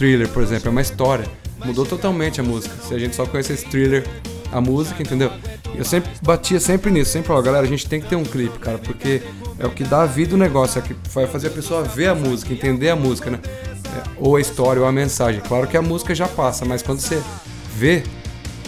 Thriller, 0.00 0.28
por 0.30 0.42
exemplo, 0.42 0.68
é 0.68 0.70
uma 0.70 0.80
história. 0.80 1.26
Mudou 1.62 1.84
totalmente 1.84 2.40
a 2.40 2.42
música. 2.42 2.74
Se 2.88 2.94
a 2.94 2.98
gente 2.98 3.14
só 3.14 3.26
conhecesse 3.26 3.66
thriller, 3.66 4.02
a 4.50 4.58
música, 4.58 5.02
entendeu? 5.02 5.30
Eu 5.74 5.84
sempre 5.84 6.10
batia 6.22 6.58
sempre 6.58 6.90
nisso, 6.90 7.10
sempre 7.10 7.28
falava, 7.28 7.44
galera, 7.44 7.66
a 7.66 7.68
gente 7.68 7.86
tem 7.86 8.00
que 8.00 8.08
ter 8.08 8.16
um 8.16 8.24
clipe, 8.24 8.58
cara, 8.60 8.78
porque 8.78 9.20
é 9.58 9.66
o 9.66 9.70
que 9.70 9.84
dá 9.84 10.06
vida 10.06 10.34
o 10.34 10.38
negócio, 10.38 10.78
é 10.78 10.82
o 10.82 10.84
que 10.86 10.96
vai 11.10 11.26
fazer 11.26 11.48
a 11.48 11.50
pessoa 11.50 11.82
ver 11.82 12.08
a 12.08 12.14
música, 12.14 12.50
entender 12.50 12.88
a 12.88 12.96
música, 12.96 13.30
né? 13.30 13.40
É, 13.44 14.08
ou 14.16 14.36
a 14.36 14.40
história, 14.40 14.80
ou 14.80 14.88
a 14.88 14.92
mensagem. 14.92 15.42
Claro 15.46 15.66
que 15.66 15.76
a 15.76 15.82
música 15.82 16.14
já 16.14 16.26
passa, 16.26 16.64
mas 16.64 16.80
quando 16.80 17.00
você 17.00 17.22
vê, 17.76 18.02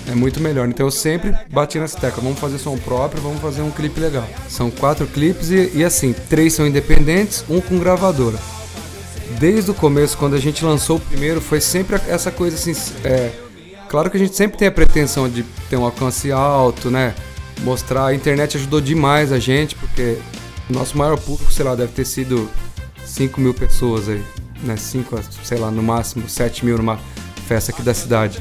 é 0.07 0.15
muito 0.15 0.39
melhor. 0.39 0.69
Então 0.69 0.87
eu 0.87 0.91
sempre 0.91 1.35
bati 1.49 1.79
nessa 1.79 1.99
tecla, 1.99 2.23
vamos 2.23 2.41
fazer 2.41 2.59
som 2.59 2.77
próprio, 2.77 3.23
vamos 3.23 3.41
fazer 3.41 3.63
um 3.63 3.71
clipe 3.71 3.99
legal. 3.99 4.29
São 4.51 4.71
quatro 4.71 5.07
clipes 5.07 5.51
e, 5.51 5.79
e 5.79 5.83
assim, 5.83 6.15
três 6.29 6.53
são 6.53 6.67
independentes, 6.67 7.43
um 7.49 7.59
com 7.59 7.79
gravadora. 7.79 8.37
Desde 9.43 9.73
o 9.73 9.75
começo, 9.75 10.17
quando 10.17 10.37
a 10.37 10.39
gente 10.39 10.65
lançou 10.65 10.99
o 10.99 11.01
primeiro, 11.01 11.41
foi 11.41 11.61
sempre 11.61 11.97
essa 12.07 12.31
coisa 12.31 12.55
assim, 12.55 12.81
é, 13.03 13.33
Claro 13.89 14.09
que 14.09 14.17
a 14.17 14.21
gente 14.21 14.37
sempre 14.37 14.57
tem 14.57 14.69
a 14.69 14.71
pretensão 14.71 15.29
de 15.29 15.43
ter 15.69 15.77
um 15.77 15.85
alcance 15.85 16.31
alto, 16.31 16.93
né? 16.93 17.13
Mostrar, 17.63 18.07
a 18.07 18.15
internet 18.15 18.57
ajudou 18.57 18.81
demais 18.81 19.33
a 19.33 19.41
gente, 19.41 19.75
porque 19.75 20.17
o 20.71 20.73
nosso 20.73 20.97
maior 20.97 21.19
público, 21.19 21.53
sei 21.53 21.65
lá, 21.65 21.75
deve 21.75 21.91
ter 21.91 22.05
sido 22.05 22.49
5 23.05 23.41
mil 23.41 23.53
pessoas 23.53 24.09
aí, 24.09 24.23
né? 24.63 24.77
5, 24.77 25.19
sei 25.43 25.59
lá, 25.59 25.73
no 25.73 25.83
máximo 25.83 26.29
7 26.29 26.65
mil 26.65 26.79
numa 26.79 27.01
festa 27.49 27.73
aqui 27.73 27.83
da 27.83 27.93
cidade. 27.93 28.41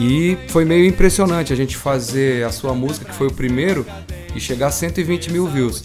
E 0.00 0.36
foi 0.48 0.64
meio 0.64 0.84
impressionante 0.84 1.52
a 1.52 1.56
gente 1.56 1.76
fazer 1.76 2.44
a 2.44 2.50
sua 2.50 2.74
música, 2.74 3.04
que 3.04 3.14
foi 3.14 3.28
o 3.28 3.32
primeiro, 3.32 3.86
e 4.34 4.40
chegar 4.40 4.66
a 4.66 4.72
120 4.72 5.30
mil 5.30 5.46
views. 5.46 5.84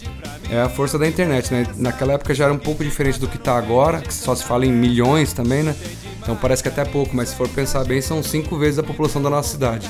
É 0.50 0.60
a 0.60 0.68
força 0.68 0.98
da 0.98 1.06
internet, 1.06 1.52
né? 1.52 1.64
Naquela 1.76 2.14
época 2.14 2.34
já 2.34 2.44
era 2.44 2.52
um 2.52 2.58
pouco 2.58 2.82
diferente 2.82 3.20
do 3.20 3.28
que 3.28 3.36
está 3.36 3.56
agora, 3.56 4.00
que 4.00 4.12
só 4.12 4.34
se 4.34 4.44
fala 4.44 4.66
em 4.66 4.72
milhões 4.72 5.32
também, 5.32 5.62
né? 5.62 5.76
Então 6.20 6.34
parece 6.34 6.60
que 6.60 6.68
até 6.68 6.84
pouco, 6.84 7.14
mas 7.14 7.28
se 7.28 7.36
for 7.36 7.48
pensar 7.48 7.84
bem, 7.84 8.00
são 8.00 8.20
cinco 8.20 8.58
vezes 8.58 8.78
a 8.78 8.82
população 8.82 9.22
da 9.22 9.30
nossa 9.30 9.48
cidade. 9.50 9.88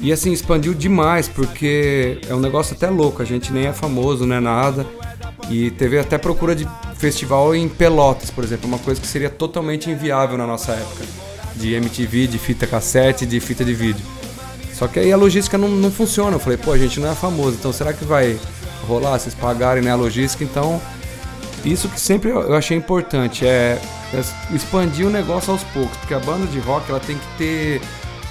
E 0.00 0.10
assim, 0.10 0.32
expandiu 0.32 0.72
demais, 0.72 1.28
porque 1.28 2.18
é 2.28 2.34
um 2.34 2.40
negócio 2.40 2.74
até 2.74 2.88
louco, 2.88 3.20
a 3.20 3.24
gente 3.26 3.52
nem 3.52 3.66
é 3.66 3.72
famoso, 3.72 4.24
não 4.24 4.36
é 4.36 4.40
nada. 4.40 4.86
E 5.50 5.70
teve 5.72 5.98
até 5.98 6.16
procura 6.16 6.54
de 6.54 6.66
festival 6.96 7.54
em 7.54 7.68
Pelotas, 7.68 8.30
por 8.30 8.44
exemplo, 8.44 8.66
uma 8.66 8.78
coisa 8.78 9.00
que 9.00 9.06
seria 9.06 9.28
totalmente 9.28 9.90
inviável 9.90 10.38
na 10.38 10.46
nossa 10.46 10.72
época. 10.72 11.04
De 11.56 11.74
MTV, 11.74 12.26
de 12.26 12.38
fita 12.38 12.66
cassete, 12.66 13.26
de 13.26 13.38
fita 13.38 13.64
de 13.64 13.74
vídeo. 13.74 14.04
Só 14.72 14.86
que 14.86 14.98
aí 14.98 15.12
a 15.12 15.16
logística 15.16 15.58
não, 15.58 15.68
não 15.68 15.90
funciona. 15.90 16.36
Eu 16.36 16.40
falei, 16.40 16.56
pô, 16.56 16.72
a 16.72 16.78
gente 16.78 17.00
não 17.00 17.10
é 17.10 17.14
famoso, 17.14 17.56
então 17.58 17.72
será 17.72 17.92
que 17.92 18.04
vai 18.04 18.38
rolar? 18.86 19.18
Vocês 19.18 19.34
pagarem 19.34 19.82
né, 19.82 19.90
a 19.90 19.96
logística? 19.96 20.44
Então, 20.44 20.80
isso 21.64 21.88
que 21.88 22.00
sempre 22.00 22.30
eu 22.30 22.54
achei 22.54 22.76
importante 22.76 23.46
é 23.46 23.80
é 24.12 24.54
expandir 24.54 25.06
o 25.06 25.10
negócio 25.10 25.52
aos 25.52 25.62
poucos, 25.64 25.96
porque 25.98 26.14
a 26.14 26.18
banda 26.18 26.46
de 26.46 26.58
rock 26.60 26.88
ela 26.88 27.00
tem 27.00 27.18
que 27.18 27.26
ter 27.36 27.82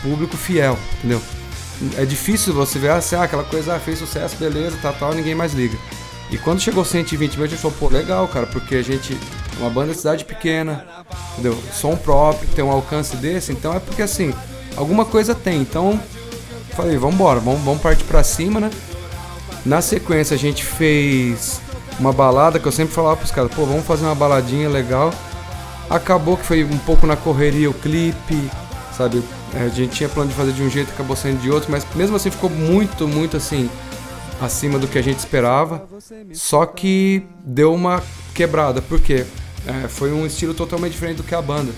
público 0.02 0.36
fiel, 0.36 0.78
entendeu? 0.98 1.22
é 1.98 2.06
difícil 2.06 2.54
você 2.54 2.80
ver 2.80 2.92
assim, 2.92 3.16
ah, 3.16 3.24
aquela 3.24 3.44
coisa 3.44 3.76
ah, 3.76 3.80
fez 3.80 4.00
sucesso, 4.00 4.36
beleza, 4.38 4.78
tá 4.82 4.92
tal, 4.92 5.14
ninguém 5.14 5.36
mais 5.36 5.54
liga. 5.54 5.78
E 6.32 6.38
quando 6.38 6.60
chegou 6.60 6.84
120 6.84 7.36
mil, 7.36 7.46
a 7.46 7.48
gente 7.48 7.62
falou, 7.62 7.78
pô, 7.80 7.88
legal, 7.88 8.28
cara, 8.28 8.48
porque 8.48 8.76
a 8.76 8.82
gente, 8.82 9.18
uma 9.60 9.70
banda 9.70 9.94
de 9.94 10.00
cidade 10.00 10.26
pequena, 10.26 10.86
entendeu? 11.34 11.58
Som 11.72 11.96
próprio, 11.96 12.50
tem 12.50 12.66
um 12.66 12.72
alcance 12.72 13.16
desse, 13.18 13.52
então 13.52 13.74
é 13.76 13.80
porque 13.80 14.02
assim, 14.02 14.34
alguma 14.76 15.06
coisa 15.06 15.36
tem. 15.36 15.62
Então, 15.62 16.00
falei, 16.72 16.98
vamos 16.98 17.16
embora, 17.16 17.40
vamos, 17.40 17.62
vamos 17.62 17.82
partir 17.82 18.04
pra 18.06 18.24
cima, 18.24 18.60
né? 18.60 18.72
Na 19.68 19.82
sequência, 19.82 20.34
a 20.34 20.38
gente 20.38 20.64
fez 20.64 21.60
uma 22.00 22.14
balada 22.14 22.58
que 22.58 22.66
eu 22.66 22.72
sempre 22.72 22.94
falava 22.94 23.18
pros 23.18 23.32
caras, 23.32 23.54
pô, 23.54 23.66
vamos 23.66 23.86
fazer 23.86 24.06
uma 24.06 24.16
baladinha 24.16 24.70
legal. 24.70 25.14
Acabou 25.90 26.38
que 26.38 26.46
foi 26.46 26.64
um 26.64 26.78
pouco 26.78 27.06
na 27.06 27.18
correria 27.18 27.70
o 27.70 27.74
clipe, 27.74 28.50
sabe? 28.96 29.22
A 29.54 29.68
gente 29.68 29.98
tinha 29.98 30.08
plano 30.08 30.30
de 30.30 30.36
fazer 30.36 30.54
de 30.54 30.64
um 30.64 30.70
jeito, 30.70 30.94
acabou 30.94 31.18
sendo 31.18 31.42
de 31.42 31.52
outro, 31.52 31.70
mas 31.70 31.86
mesmo 31.96 32.16
assim 32.16 32.32
ficou 32.32 32.50
muito, 32.50 33.10
muito 33.10 33.36
assim, 33.36 33.70
acima 34.40 34.80
do 34.80 34.88
que 34.88 34.98
a 34.98 35.02
gente 35.02 35.20
esperava. 35.20 35.86
Só 36.32 36.66
que 36.66 37.28
deu 37.44 37.74
uma 37.74 38.02
quebrada, 38.34 38.82
porque 38.82 39.26
é, 39.66 39.88
foi 39.90 40.14
um 40.14 40.26
estilo 40.26 40.54
totalmente 40.54 40.94
diferente 40.94 41.18
do 41.18 41.24
que 41.24 41.36
a 41.36 41.42
banda. 41.42 41.74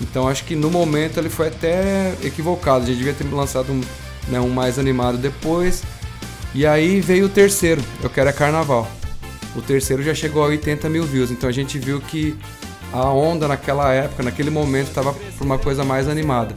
Então 0.00 0.26
acho 0.26 0.44
que 0.44 0.56
no 0.56 0.70
momento 0.70 1.18
ele 1.18 1.28
foi 1.28 1.48
até 1.48 2.14
equivocado. 2.22 2.84
A 2.84 2.86
gente 2.86 2.96
devia 2.96 3.12
ter 3.12 3.30
lançado 3.30 3.70
um, 3.70 3.82
né, 4.28 4.40
um 4.40 4.48
mais 4.48 4.78
animado 4.78 5.18
depois. 5.18 5.82
E 6.54 6.66
aí 6.66 7.00
veio 7.00 7.26
o 7.26 7.28
terceiro, 7.28 7.82
Eu 8.02 8.10
Quero 8.10 8.28
é 8.28 8.32
Carnaval. 8.32 8.86
O 9.56 9.62
terceiro 9.62 10.02
já 10.02 10.14
chegou 10.14 10.42
a 10.42 10.46
80 10.46 10.88
mil 10.88 11.04
views, 11.04 11.30
então 11.30 11.48
a 11.48 11.52
gente 11.52 11.78
viu 11.78 12.00
que 12.00 12.36
a 12.92 13.08
onda 13.10 13.48
naquela 13.48 13.92
época, 13.92 14.22
naquele 14.22 14.50
momento, 14.50 14.88
estava 14.88 15.12
por 15.12 15.44
uma 15.44 15.58
coisa 15.58 15.84
mais 15.84 16.08
animada. 16.08 16.54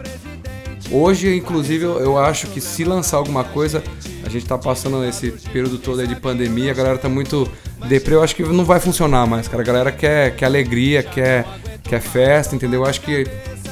Hoje, 0.91 1.35
inclusive, 1.35 1.83
eu 1.83 2.17
acho 2.17 2.47
que 2.47 2.61
se 2.61 2.83
lançar 2.83 3.17
alguma 3.17 3.43
coisa, 3.43 3.81
a 4.23 4.29
gente 4.29 4.43
está 4.43 4.57
passando 4.57 5.03
esse 5.05 5.31
período 5.51 5.77
todo 5.77 6.05
de 6.05 6.15
pandemia, 6.15 6.71
a 6.71 6.75
galera 6.75 6.97
tá 6.97 7.09
muito 7.09 7.49
deprê, 7.87 8.15
eu 8.15 8.23
acho 8.23 8.35
que 8.35 8.43
não 8.43 8.65
vai 8.65 8.79
funcionar 8.79 9.25
mais, 9.25 9.47
cara. 9.47 9.63
A 9.63 9.65
galera 9.65 9.91
quer, 9.91 10.35
quer 10.35 10.45
alegria, 10.45 11.01
quer, 11.01 11.45
quer 11.83 12.01
festa, 12.01 12.55
entendeu? 12.55 12.83
Eu 12.83 12.89
acho 12.89 13.01
que 13.01 13.25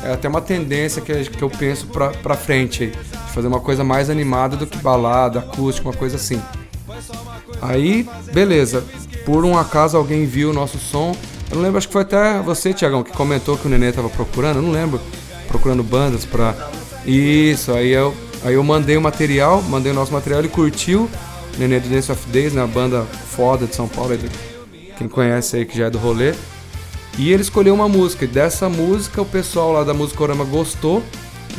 é 0.04 0.14
até 0.14 0.28
uma 0.28 0.42
tendência 0.42 1.02
que, 1.02 1.14
que 1.30 1.42
eu 1.42 1.50
penso 1.50 1.88
pra, 1.88 2.10
pra 2.10 2.36
frente 2.36 2.84
aí, 2.84 2.94
fazer 3.34 3.48
uma 3.48 3.60
coisa 3.60 3.84
mais 3.84 4.10
animada 4.10 4.56
do 4.56 4.68
que 4.68 4.78
balada, 4.78 5.40
acústica, 5.40 5.88
uma 5.88 5.96
coisa 5.96 6.16
assim. 6.16 6.42
Aí, 7.62 8.08
beleza. 8.32 8.84
Por 9.26 9.46
um 9.46 9.58
acaso 9.58 9.98
alguém 9.98 10.26
viu 10.26 10.52
o 10.52 10.54
nosso 10.54 10.78
som. 10.78 11.16
Eu 11.50 11.56
não 11.56 11.64
lembro, 11.64 11.78
acho 11.78 11.88
que 11.88 11.94
foi 11.94 12.02
até 12.04 12.40
você, 12.42 12.74
Tiagão, 12.74 13.04
que 13.04 13.12
comentou 13.12 13.58
que 13.58 13.68
o 13.68 13.70
Nenê 13.70 13.92
tava 13.92 14.10
procurando, 14.10 14.58
eu 14.58 14.62
não 14.62 14.72
lembro. 14.72 15.00
Procurando 15.48 15.84
bandas 15.84 16.26
pra. 16.26 16.56
Isso, 17.06 17.72
aí 17.74 17.92
eu, 17.92 18.14
aí 18.44 18.54
eu 18.54 18.64
mandei 18.64 18.98
o 18.98 19.02
material, 19.02 19.62
mandei 19.62 19.92
o 19.92 19.96
nosso 19.96 20.12
material, 20.12 20.40
ele 20.40 20.50
curtiu. 20.50 21.10
Nenê 21.58 21.80
do 21.80 21.90
Dance 21.90 22.12
of 22.12 22.28
Days, 22.30 22.54
né? 22.54 22.64
A 22.64 22.68
banda 22.68 23.04
foda 23.04 23.66
de 23.66 23.76
São 23.76 23.88
Paulo, 23.88 24.18
quem 24.98 25.08
conhece 25.08 25.58
aí 25.58 25.66
que 25.66 25.78
já 25.78 25.86
é 25.86 25.90
do 25.90 25.98
rolê. 25.98 26.34
E 27.18 27.32
ele 27.32 27.44
escolheu 27.44 27.74
uma 27.74 27.88
música. 27.88 28.26
E 28.26 28.28
dessa 28.28 28.68
música 28.68 29.22
o 29.22 29.26
pessoal 29.26 29.72
lá 29.72 29.84
da 29.84 29.94
Musicorama 29.94 30.44
gostou 30.44 31.04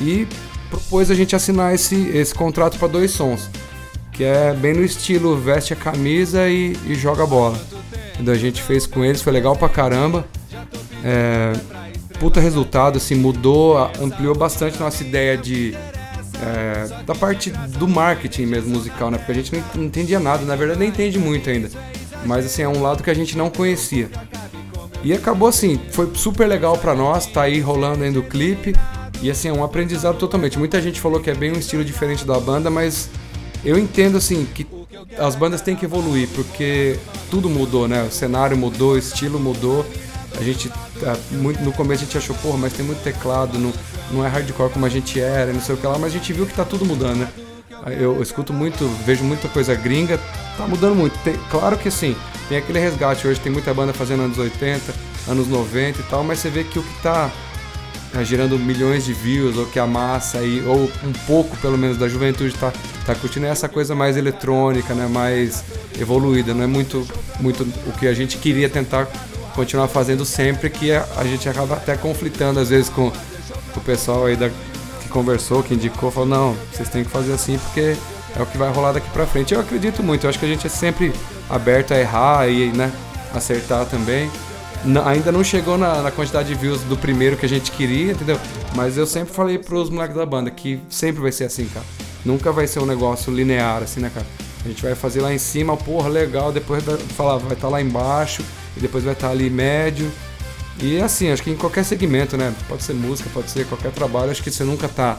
e 0.01 0.27
propôs 0.79 1.11
a 1.11 1.15
gente 1.15 1.35
assinar 1.37 1.75
esse, 1.75 2.09
esse 2.09 2.35
contrato 2.35 2.79
para 2.79 2.89
dois 2.89 3.11
sons 3.11 3.49
que 4.15 4.23
é 4.23 4.55
bem 4.55 4.73
no 4.73 4.85
estilo 4.85 5.37
veste 5.37 5.73
a 5.73 5.77
camisa 5.77 6.49
e, 6.49 6.77
e 6.87 6.95
joga 6.95 7.27
bola. 7.27 7.59
Então 8.19 8.33
a 8.33 8.37
gente 8.37 8.63
fez 8.63 8.87
com 8.87 9.05
eles, 9.05 9.21
foi 9.21 9.33
legal 9.33 9.57
pra 9.57 9.69
caramba. 9.69 10.25
É, 11.05 11.53
puta 12.21 12.41
resultado, 12.41 12.97
assim, 12.97 13.17
mudou, 13.17 13.77
ampliou 14.01 14.35
bastante 14.35 14.79
nossa 14.79 15.03
ideia 15.03 15.37
de. 15.37 15.77
É, 16.41 17.03
da 17.05 17.15
parte 17.15 17.51
do 17.51 17.89
marketing 17.89 18.47
mesmo 18.47 18.71
musical, 18.71 19.11
né? 19.11 19.19
Porque 19.19 19.33
a 19.33 19.35
gente 19.35 19.53
não, 19.53 19.85
entendia 19.85 20.21
nada, 20.21 20.45
na 20.45 20.55
verdade 20.55 20.79
nem 20.79 20.89
entende 20.91 21.19
muito 21.19 21.51
ainda. 21.51 21.69
Mas 22.25 22.47
assim, 22.47 22.63
é 22.63 22.69
um 22.69 22.81
lado 22.81 23.03
que 23.03 23.11
a 23.11 23.15
gente 23.15 23.37
não 23.37 23.51
conhecia. 23.51 24.09
E 25.03 25.13
acabou 25.13 25.49
assim, 25.49 25.79
foi 25.91 26.11
super 26.15 26.47
legal 26.47 26.79
para 26.79 26.95
nós, 26.95 27.27
tá 27.27 27.43
aí 27.43 27.61
rolando 27.61 28.05
ainda 28.05 28.21
o 28.21 28.23
clipe. 28.23 28.75
E 29.23 29.31
assim, 29.31 29.49
é 29.49 29.53
um 29.53 29.65
aprendizado 29.65 30.19
totalmente. 30.19 30.59
Muita 30.59 30.81
gente 30.83 31.01
falou 31.01 31.21
que 31.21 31.31
é 31.31 31.35
bem 31.35 31.53
um 31.53 31.59
estilo 31.59 31.85
diferente 31.85 32.25
da 32.25 32.39
banda, 32.39 32.71
mas 32.71 33.09
eu 33.65 33.79
entendo 33.79 34.19
assim 34.19 34.47
que 34.55 34.67
as 35.19 35.35
bandas 35.35 35.61
têm 35.61 35.75
que 35.75 35.85
evoluir 35.85 36.29
porque 36.35 36.99
tudo 37.31 37.49
mudou, 37.49 37.89
né? 37.89 38.03
O 38.03 38.11
cenário 38.11 38.57
mudou, 38.57 38.93
o 38.93 38.99
estilo 38.99 39.39
mudou. 39.39 39.87
A 40.39 40.43
gente 40.43 40.71
no 41.61 41.73
começo 41.73 42.03
a 42.03 42.07
gente 42.07 42.19
achou, 42.19 42.35
porra, 42.37 42.59
mas 42.59 42.73
tem 42.73 42.85
muito 42.85 43.03
teclado, 43.03 43.59
não, 43.59 43.73
não 44.11 44.25
é 44.25 44.29
hardcore 44.29 44.71
como 44.71 44.85
a 44.85 44.89
gente 44.89 45.21
era, 45.21 45.53
não 45.53 45.61
sei 45.61 45.75
o 45.75 45.79
que 45.79 45.87
lá, 45.87 45.99
mas 45.99 46.11
a 46.11 46.19
gente 46.19 46.33
viu 46.33 46.47
que 46.47 46.55
tá 46.55 46.65
tudo 46.65 46.85
mudando, 46.85 47.19
né? 47.19 47.29
Eu, 47.99 48.23
escuto 48.23 48.53
muito, 48.53 48.87
vejo 49.05 49.23
muita 49.25 49.47
coisa 49.49 49.75
gringa, 49.75 50.19
tá 50.57 50.67
mudando 50.67 50.95
muito. 50.95 51.17
Tem, 51.19 51.35
claro 51.51 51.77
que 51.77 51.91
sim, 51.91 52.17
tem 52.49 52.57
aquele 52.57 52.79
resgate 52.79 53.27
hoje, 53.27 53.39
tem 53.41 53.53
muita 53.53 53.75
banda 53.75 53.93
fazendo 53.93 54.23
anos 54.23 54.39
80, 54.39 54.95
anos 55.29 55.47
90 55.49 56.01
e 56.01 56.03
tal, 56.05 56.25
mas 56.25 56.39
você 56.39 56.49
vê 56.49 56.65
que 56.65 56.79
o 56.79 56.83
que 56.83 57.03
tá 57.03 57.31
gerando 58.23 58.59
milhões 58.59 59.05
de 59.05 59.13
views, 59.13 59.57
ou 59.57 59.67
que 59.67 59.79
a 59.79 59.87
massa 59.87 60.39
aí, 60.39 60.63
ou 60.67 60.91
um 61.03 61.13
pouco 61.27 61.57
pelo 61.57 61.77
menos 61.77 61.97
da 61.97 62.09
juventude 62.09 62.55
tá, 62.55 62.73
tá 63.05 63.15
curtindo 63.15 63.47
é 63.47 63.49
essa 63.49 63.69
coisa 63.69 63.95
mais 63.95 64.17
eletrônica, 64.17 64.95
né, 64.95 65.09
mais 65.09 65.65
evoluída, 65.99 66.55
não 66.55 66.63
é 66.63 66.67
muito, 66.67 67.07
muito 67.41 67.63
o 67.87 67.93
que 67.99 68.07
a 68.07 68.15
gente 68.15 68.37
queria 68.39 68.69
tentar 68.69 69.09
continuar 69.55 69.89
fazendo 69.89 70.25
sempre, 70.25 70.71
que 70.71 70.93
a, 70.93 71.07
a 71.17 71.25
gente 71.25 71.49
acaba 71.49 71.75
até 71.75 71.97
conflitando 71.97 72.61
às 72.61 72.69
vezes 72.69 72.89
com, 72.89 73.11
o 73.77 73.81
pessoal 73.81 74.27
aí 74.27 74.37
da, 74.37 74.49
que 74.49 75.09
conversou, 75.09 75.63
que 75.63 75.75
indicou, 75.75 76.11
falou, 76.11 76.29
não, 76.29 76.57
vocês 76.73 76.89
têm 76.89 77.05
que 77.05 77.11
fazer 77.11 77.33
assim 77.33 77.59
porque 77.59 77.97
é 78.37 78.43
o 78.43 78.47
que 78.47 78.57
vai 78.57 78.71
rolar 78.73 78.93
daqui 78.93 79.09
pra 79.11 79.27
frente. 79.27 79.55
Eu 79.55 79.61
acredito 79.61 80.03
muito, 80.03 80.25
eu 80.25 80.31
acho 80.31 80.39
que 80.39 80.45
a 80.45 80.49
gente 80.49 80.67
é 80.67 80.71
sempre 80.71 81.13
aberto 81.49 81.93
a 81.93 81.99
errar 81.99 82.49
e 82.49 82.73
né, 82.73 82.93
acertar 83.35 83.87
também 83.87 84.31
ainda 85.05 85.33
não 85.33 85.43
chegou 85.43 85.79
na, 85.79 86.03
na, 86.03 86.11
quantidade 86.11 86.49
de 86.49 86.55
views 86.55 86.81
do 86.83 86.97
primeiro 86.97 87.37
que 87.37 87.47
a 87.47 87.49
gente 87.49 87.71
queria, 87.71 88.13
entendeu? 88.13 88.39
Mas 88.75 88.99
eu 88.99 89.07
sempre 89.07 89.33
falei 89.33 89.59
pros 89.59 89.89
moleques 89.89 90.17
da 90.17 90.27
banda 90.27 90.51
que 90.51 90.81
sempre 90.91 91.23
vai 91.23 91.33
ser 91.33 91.45
assim, 91.45 91.67
cara. 91.67 91.87
Nunca 92.25 92.53
vai 92.53 92.67
ser 92.67 92.81
um 92.81 92.87
negócio 92.87 93.33
linear, 93.33 93.83
assim, 93.83 94.01
né, 94.01 94.11
cara? 94.13 94.27
A 94.65 94.69
gente 94.69 94.83
vai 94.83 94.95
fazer 94.95 95.21
lá 95.21 95.33
em 95.33 95.39
cima, 95.39 95.77
porra, 95.77 96.09
legal, 96.09 96.51
depois 96.51 96.83
vai 96.83 96.97
falar, 96.97 97.37
vai 97.37 97.53
estar 97.53 97.67
tá 97.67 97.69
lá 97.69 97.83
embaixo, 97.83 98.43
e 98.77 98.81
depois 98.81 99.05
vai 99.05 99.13
estar 99.13 99.29
tá 99.29 99.33
ali 99.33 99.51
médio. 99.51 100.11
E 100.83 101.01
assim, 101.01 101.31
acho 101.31 101.43
que 101.43 101.51
em 101.51 101.57
qualquer 101.57 101.85
segmento, 101.85 102.37
né? 102.37 102.53
Pode 102.69 102.83
ser 102.83 102.95
música, 102.95 103.31
pode 103.33 103.51
ser 103.51 103.67
qualquer 103.67 103.93
trabalho, 103.93 104.31
acho 104.31 104.43
que 104.43 104.51
você 104.51 104.65
nunca 104.65 104.89
tá 104.89 105.19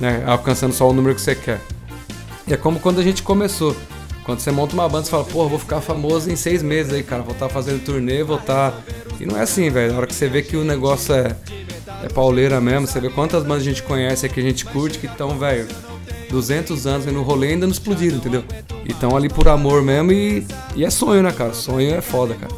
né, 0.00 0.22
alcançando 0.26 0.74
só 0.74 0.88
o 0.88 0.92
número 0.92 1.14
que 1.14 1.20
você 1.20 1.34
quer. 1.34 1.60
E 2.46 2.52
é 2.52 2.56
como 2.56 2.78
quando 2.80 3.00
a 3.00 3.02
gente 3.02 3.22
começou. 3.22 3.74
Quando 4.24 4.40
você 4.40 4.50
monta 4.50 4.72
uma 4.72 4.88
banda, 4.88 5.04
você 5.04 5.10
fala, 5.10 5.24
porra, 5.24 5.50
vou 5.50 5.58
ficar 5.58 5.82
famoso 5.82 6.30
em 6.30 6.36
seis 6.36 6.62
meses 6.62 6.92
aí, 6.92 7.02
cara. 7.02 7.22
Vou 7.22 7.32
estar 7.32 7.46
tá 7.46 7.52
fazendo 7.52 7.84
turnê, 7.84 8.22
vou 8.22 8.38
estar. 8.38 8.72
Tá... 8.72 8.78
E 9.20 9.26
não 9.26 9.36
é 9.36 9.42
assim, 9.42 9.68
velho. 9.68 9.92
Na 9.92 9.98
hora 9.98 10.06
que 10.06 10.14
você 10.14 10.28
vê 10.28 10.40
que 10.40 10.56
o 10.56 10.64
negócio 10.64 11.14
é, 11.14 11.36
é 12.02 12.08
pauleira 12.08 12.58
mesmo, 12.58 12.86
você 12.86 12.98
vê 13.00 13.10
quantas 13.10 13.42
bandas 13.42 13.62
a 13.62 13.64
gente 13.64 13.82
conhece 13.82 14.26
que 14.30 14.40
a 14.40 14.42
gente 14.42 14.64
curte, 14.64 14.98
que 14.98 15.06
estão, 15.06 15.38
velho, 15.38 15.68
200 16.30 16.86
anos 16.86 17.04
no 17.06 17.22
rolê 17.22 17.48
ainda 17.48 17.66
não 17.66 17.72
explodiram, 17.72 18.16
entendeu? 18.16 18.42
E 18.86 18.92
estão 18.92 19.14
ali 19.14 19.28
por 19.28 19.46
amor 19.46 19.82
mesmo 19.82 20.10
e, 20.10 20.46
e 20.74 20.84
é 20.86 20.90
sonho, 20.90 21.22
né, 21.22 21.30
cara? 21.30 21.52
Sonho 21.52 21.94
é 21.94 22.00
foda, 22.00 22.34
cara. 22.34 22.54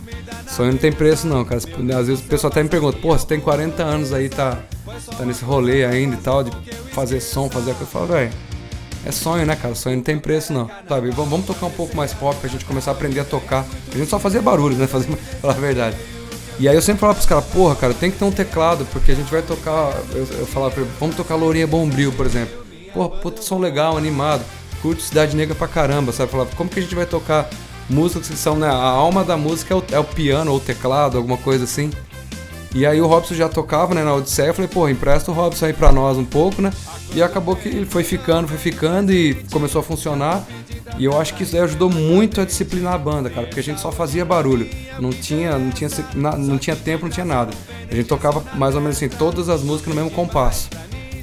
Sonho 0.48 0.70
não 0.70 0.78
tem 0.78 0.92
preço, 0.92 1.26
não, 1.26 1.44
cara. 1.44 1.60
Às 1.98 2.06
vezes 2.06 2.24
o 2.24 2.28
pessoal 2.28 2.52
até 2.52 2.62
me 2.62 2.68
pergunta, 2.68 2.96
pô, 2.98 3.08
você 3.08 3.26
tem 3.26 3.40
40 3.40 3.82
anos 3.82 4.12
aí, 4.12 4.28
tá, 4.28 4.60
tá 5.18 5.24
nesse 5.24 5.44
rolê 5.44 5.84
ainda 5.84 6.14
e 6.14 6.18
tal, 6.18 6.44
de 6.44 6.52
fazer 6.92 7.20
som, 7.20 7.50
fazer 7.50 7.74
coisa. 7.74 7.82
Eu 7.82 7.86
falo, 7.88 8.06
velho 8.06 8.45
é 9.06 9.12
sonho, 9.12 9.46
né, 9.46 9.54
cara? 9.54 9.74
Sonho 9.74 9.96
não 9.96 10.02
tem 10.02 10.18
preço, 10.18 10.52
não. 10.52 10.68
Sabe? 10.88 11.10
Vamos, 11.10 11.30
vamos 11.30 11.46
tocar 11.46 11.66
um 11.66 11.70
pouco 11.70 11.96
mais 11.96 12.12
pop 12.12 12.36
pra 12.40 12.50
gente 12.50 12.64
começar 12.64 12.90
a 12.90 12.94
aprender 12.94 13.20
a 13.20 13.24
tocar. 13.24 13.64
A 13.94 13.96
gente 13.96 14.10
só 14.10 14.18
fazia 14.18 14.42
barulho, 14.42 14.76
né? 14.76 14.86
Fazer, 14.88 15.08
falar 15.40 15.54
a 15.54 15.56
verdade. 15.56 15.96
E 16.58 16.68
aí 16.68 16.74
eu 16.74 16.82
sempre 16.82 17.00
falava 17.00 17.16
pros 17.16 17.28
caras, 17.28 17.44
porra, 17.44 17.76
cara, 17.76 17.94
tem 17.94 18.10
que 18.10 18.18
ter 18.18 18.24
um 18.24 18.32
teclado, 18.32 18.86
porque 18.92 19.12
a 19.12 19.14
gente 19.14 19.30
vai 19.30 19.42
tocar. 19.42 19.92
Eu, 20.12 20.26
eu 20.38 20.46
falava 20.46 20.72
pra 20.72 20.82
ele, 20.82 20.90
vamos 20.98 21.14
tocar 21.14 21.36
Lourinha 21.36 21.66
Bombril, 21.66 22.12
por 22.12 22.26
exemplo. 22.26 22.66
Porra, 22.92 23.10
puta 23.10 23.42
som 23.42 23.58
legal, 23.58 23.96
animado. 23.96 24.42
Curto 24.82 25.02
Cidade 25.02 25.36
Negra 25.36 25.54
pra 25.54 25.68
caramba, 25.68 26.12
sabe? 26.12 26.30
Falava, 26.30 26.50
como 26.56 26.68
que 26.68 26.80
a 26.80 26.82
gente 26.82 26.94
vai 26.94 27.06
tocar 27.06 27.48
músicas 27.88 28.28
que 28.28 28.36
são, 28.36 28.56
né? 28.56 28.66
A 28.66 28.74
alma 28.74 29.22
da 29.22 29.36
música 29.36 29.72
é 29.72 29.76
o, 29.76 29.84
é 29.92 29.98
o 29.98 30.04
piano 30.04 30.50
ou 30.50 30.56
o 30.56 30.60
teclado, 30.60 31.16
alguma 31.16 31.36
coisa 31.36 31.64
assim. 31.64 31.90
E 32.74 32.84
aí 32.84 33.00
o 33.00 33.06
Robson 33.06 33.34
já 33.34 33.48
tocava, 33.48 33.94
né, 33.94 34.04
na 34.04 34.14
Odisseia, 34.14 34.48
eu 34.48 34.54
falei, 34.54 34.68
pô, 34.68 34.88
empresta 34.88 35.30
o 35.30 35.34
Robson 35.34 35.66
aí 35.66 35.72
pra 35.72 35.90
nós 35.90 36.18
um 36.18 36.24
pouco, 36.24 36.60
né? 36.60 36.70
E 37.14 37.22
acabou 37.22 37.56
que 37.56 37.68
ele 37.68 37.86
foi 37.86 38.04
ficando, 38.04 38.48
foi 38.48 38.58
ficando 38.58 39.12
e 39.12 39.34
começou 39.50 39.80
a 39.80 39.84
funcionar. 39.84 40.44
E 40.98 41.04
eu 41.04 41.18
acho 41.18 41.34
que 41.34 41.42
isso 41.42 41.58
ajudou 41.58 41.90
muito 41.90 42.40
a 42.40 42.44
disciplinar 42.44 42.94
a 42.94 42.98
banda, 42.98 43.30
cara, 43.30 43.46
porque 43.46 43.60
a 43.60 43.62
gente 43.62 43.80
só 43.80 43.90
fazia 43.90 44.24
barulho. 44.24 44.68
Não 45.00 45.10
tinha, 45.10 45.58
não 45.58 45.70
tinha, 45.70 45.90
não 46.14 46.58
tinha 46.58 46.76
tempo, 46.76 47.04
não 47.04 47.10
tinha 47.10 47.26
nada. 47.26 47.52
A 47.90 47.94
gente 47.94 48.06
tocava 48.08 48.42
mais 48.54 48.74
ou 48.74 48.80
menos 48.80 48.96
assim, 48.96 49.08
todas 49.08 49.48
as 49.48 49.62
músicas 49.62 49.94
no 49.94 50.00
mesmo 50.00 50.10
compasso. 50.10 50.68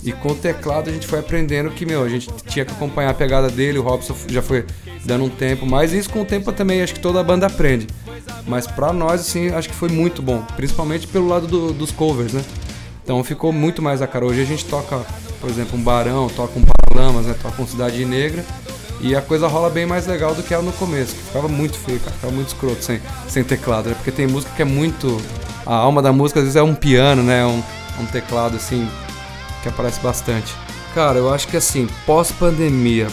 E 0.04 0.12
com 0.12 0.30
o 0.30 0.36
teclado 0.36 0.90
a 0.90 0.94
gente 0.94 1.08
foi 1.08 1.20
aprendendo 1.20 1.72
que, 1.72 1.86
meu, 1.86 2.04
a 2.04 2.10
gente 2.10 2.28
tinha 2.46 2.66
que 2.66 2.72
acompanhar 2.74 3.12
a 3.12 3.14
pegada 3.14 3.50
dele, 3.50 3.80
o 3.80 3.82
Robson 3.82 4.16
já 4.28 4.42
foi 4.42 4.66
dando 5.06 5.24
um 5.24 5.30
tempo, 5.30 5.66
mas 5.66 5.94
isso 5.94 6.10
com 6.10 6.22
o 6.22 6.26
tempo 6.26 6.52
também 6.52 6.82
acho 6.82 6.94
que 6.94 7.00
toda 7.00 7.20
a 7.20 7.24
banda 7.24 7.48
aprende. 7.48 7.88
Mas 8.48 8.68
pra 8.68 8.92
nós, 8.92 9.22
assim, 9.22 9.50
acho 9.50 9.70
que 9.70 9.76
foi 9.76 9.90
muito 9.90 10.22
bom. 10.22 10.44
Principalmente 10.56 11.08
pelo 11.08 11.28
lado 11.28 11.48
do, 11.48 11.74
dos 11.74 11.92
covers, 11.92 12.34
né? 12.34 12.44
Então 13.04 13.24
ficou 13.24 13.52
muito 13.52 13.82
mais 13.82 14.02
a 14.02 14.08
cara. 14.08 14.26
Hoje 14.26 14.42
a 14.42 14.46
gente 14.46 14.66
toca, 14.66 15.02
por 15.40 15.50
exemplo, 15.50 15.78
um 15.78 15.82
Barão, 15.82 16.30
toca 16.30 16.58
um 16.58 16.64
Paralamas, 16.64 17.26
né? 17.26 17.36
Tocam 17.42 17.66
Cidade 17.68 18.04
Negra. 18.06 18.44
E 19.02 19.16
a 19.16 19.22
coisa 19.22 19.48
rola 19.48 19.70
bem 19.70 19.86
mais 19.86 20.08
legal 20.08 20.34
do 20.34 20.42
que 20.42 20.54
era 20.54 20.64
no 20.64 20.72
começo, 20.74 21.14
que 21.14 21.24
ficava 21.24 21.48
muito 21.50 21.78
feio, 21.78 22.00
cara. 22.00 22.12
Ficava 22.12 22.34
muito 22.34 22.48
escroto 22.48 22.82
sem, 22.82 23.02
sem 23.28 23.44
teclado, 23.44 23.90
né? 23.90 23.96
Porque 23.96 24.12
tem 24.12 24.28
música 24.28 24.54
que 24.56 24.62
é 24.62 24.66
muito. 24.66 25.22
A 25.66 25.76
alma 25.76 26.02
da 26.02 26.14
música 26.14 26.40
às 26.40 26.46
vezes 26.46 26.56
é 26.56 26.64
um 26.64 26.74
piano, 26.76 27.22
né? 27.22 27.46
Um, 27.46 27.62
um 28.00 28.06
teclado 28.06 28.56
assim, 28.56 28.88
que 29.62 29.70
aparece 29.70 30.00
bastante. 30.00 30.54
Cara, 30.94 31.18
eu 31.18 31.34
acho 31.34 31.48
que 31.48 31.58
assim, 31.58 31.88
pós-pandemia, 32.06 33.08